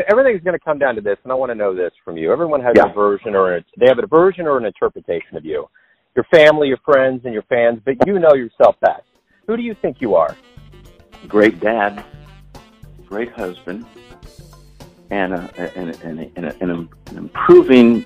everything's 0.10 0.44
going 0.44 0.58
to 0.58 0.64
come 0.64 0.78
down 0.78 0.96
to 0.96 1.02
this, 1.02 1.18
and 1.24 1.32
I 1.32 1.36
want 1.36 1.52
to 1.52 1.56
know 1.56 1.74
this 1.74 1.92
from 2.04 2.18
you. 2.18 2.32
Everyone 2.32 2.62
has 2.62 2.74
yeah. 2.76 2.92
a 2.92 2.94
version 2.94 3.34
or 3.34 3.58
a, 3.58 3.66
they 3.78 3.88
have 3.88 4.00
a 4.00 4.08
version 4.08 4.46
or 4.46 4.58
an 4.58 4.66
interpretation 4.66 5.38
of 5.38 5.46
you. 5.46 5.68
Your 6.16 6.26
family, 6.26 6.68
your 6.68 6.80
friends, 6.84 7.22
and 7.24 7.34
your 7.34 7.44
fans, 7.44 7.80
but 7.86 7.96
you 8.06 8.20
know 8.20 8.34
yourself 8.34 8.76
best. 8.82 9.04
Who 9.48 9.56
do 9.56 9.64
you 9.64 9.76
think 9.82 10.02
you 10.02 10.16
are? 10.16 10.36
Great 11.28 11.60
dad, 11.62 12.04
great 13.08 13.32
husband, 13.32 13.86
and 15.10 15.34
a, 15.34 15.54
and 15.78 15.90
a, 15.90 16.06
and, 16.06 16.20
a, 16.20 16.32
and, 16.36 16.46
a, 16.46 16.56
and 16.62 16.72
an 16.72 16.90
improving 17.18 18.06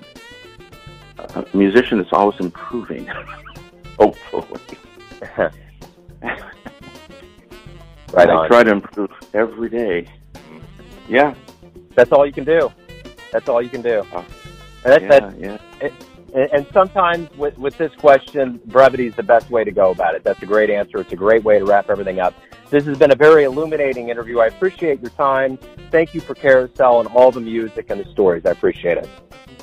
a 1.18 1.44
musician 1.54 1.98
that's 1.98 2.12
always 2.12 2.38
improving. 2.40 3.06
Hopefully. 3.98 4.78
Right 8.12 8.30
I 8.30 8.48
try 8.48 8.62
to 8.62 8.70
improve 8.70 9.10
every 9.34 9.68
day. 9.68 10.08
Yeah. 11.08 11.34
That's 11.94 12.12
all 12.12 12.26
you 12.26 12.32
can 12.32 12.44
do. 12.44 12.70
That's 13.32 13.48
all 13.48 13.60
you 13.62 13.68
can 13.68 13.82
do. 13.82 14.04
Uh, 14.12 14.22
and 14.84 15.02
yeah, 15.02 15.08
that's, 15.08 15.36
yeah. 15.36 15.58
It, 15.80 15.92
and 16.52 16.66
sometimes 16.72 17.30
with, 17.36 17.56
with 17.58 17.78
this 17.78 17.94
question, 17.94 18.60
brevity 18.66 19.06
is 19.06 19.14
the 19.14 19.22
best 19.22 19.50
way 19.50 19.64
to 19.64 19.70
go 19.70 19.90
about 19.90 20.14
it. 20.14 20.22
That's 20.22 20.42
a 20.42 20.46
great 20.46 20.68
answer. 20.68 20.98
It's 20.98 21.12
a 21.12 21.16
great 21.16 21.42
way 21.44 21.58
to 21.58 21.64
wrap 21.64 21.88
everything 21.88 22.20
up. 22.20 22.34
This 22.68 22.84
has 22.84 22.98
been 22.98 23.12
a 23.12 23.16
very 23.16 23.44
illuminating 23.44 24.08
interview. 24.08 24.40
I 24.40 24.46
appreciate 24.46 25.00
your 25.00 25.10
time. 25.10 25.58
Thank 25.90 26.14
you 26.14 26.20
for 26.20 26.34
Carousel 26.34 27.00
and 27.00 27.08
all 27.10 27.30
the 27.30 27.40
music 27.40 27.90
and 27.90 28.00
the 28.00 28.10
stories. 28.10 28.44
I 28.44 28.50
appreciate 28.50 28.98
it. 28.98 29.08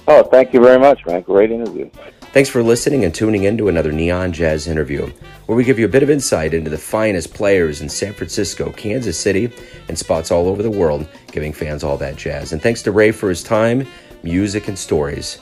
Oh, 0.08 0.24
thank 0.24 0.54
you 0.54 0.62
very 0.62 0.80
much, 0.80 1.06
man. 1.06 1.22
Great 1.22 1.52
interview. 1.52 1.90
Thanks 2.34 2.50
for 2.50 2.64
listening 2.64 3.06
and 3.06 3.14
tuning 3.14 3.44
in 3.44 3.60
to 3.60 3.70
another 3.70 3.92
Neon 3.92 4.34
Jazz 4.34 4.66
interview, 4.68 5.06
where 5.46 5.56
we 5.56 5.64
give 5.64 5.78
you 5.78 5.86
a 5.86 5.90
bit 5.90 6.02
of 6.02 6.10
insight 6.10 6.56
into 6.56 6.72
the 6.72 6.80
finest 6.80 7.32
players 7.32 7.80
in 7.80 7.88
San 7.88 8.12
Francisco, 8.12 8.72
Kansas 8.72 9.20
City, 9.20 9.54
and 9.88 9.96
spots 9.96 10.32
all 10.32 10.48
over 10.48 10.64
the 10.64 10.72
world, 10.72 11.08
giving 11.32 11.54
fans 11.54 11.84
all 11.84 11.96
that 11.98 12.16
jazz. 12.16 12.52
And 12.52 12.60
thanks 12.60 12.82
to 12.82 12.92
Ray 12.92 13.12
for 13.12 13.30
his 13.30 13.44
time, 13.44 13.86
music, 14.24 14.68
and 14.68 14.80
stories. 14.80 15.38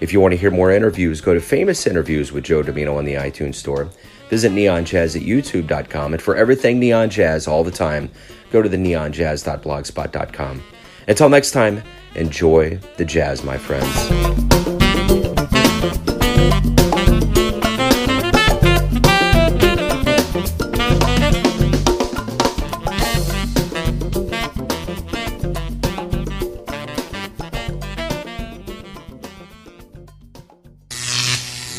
If 0.00 0.10
you 0.10 0.22
want 0.22 0.32
to 0.32 0.38
hear 0.38 0.50
more 0.50 0.72
interviews, 0.72 1.20
go 1.20 1.34
to 1.34 1.40
Famous 1.40 1.86
Interviews 1.86 2.32
with 2.32 2.44
Joe 2.44 2.62
Dimino 2.62 2.96
on 2.96 3.04
the 3.04 3.14
iTunes 3.16 3.56
Store. 3.56 3.90
Visit 4.30 4.52
neonjazz 4.52 5.14
at 5.14 5.22
youtube.com. 5.22 6.14
And 6.14 6.22
for 6.22 6.34
everything 6.34 6.80
Neon 6.80 7.10
Jazz 7.10 7.46
all 7.46 7.62
the 7.62 7.70
time, 7.70 8.10
go 8.50 8.62
to 8.62 8.70
the 8.70 8.78
neonjazz.blogspot.com. 8.78 10.62
Until 11.08 11.28
next 11.28 11.50
time, 11.50 11.82
enjoy 12.14 12.78
the 12.96 13.04
jazz, 13.04 13.44
my 13.44 13.58
friends. 13.58 14.51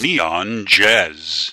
Neon 0.04 0.66
Jazz. 0.66 1.53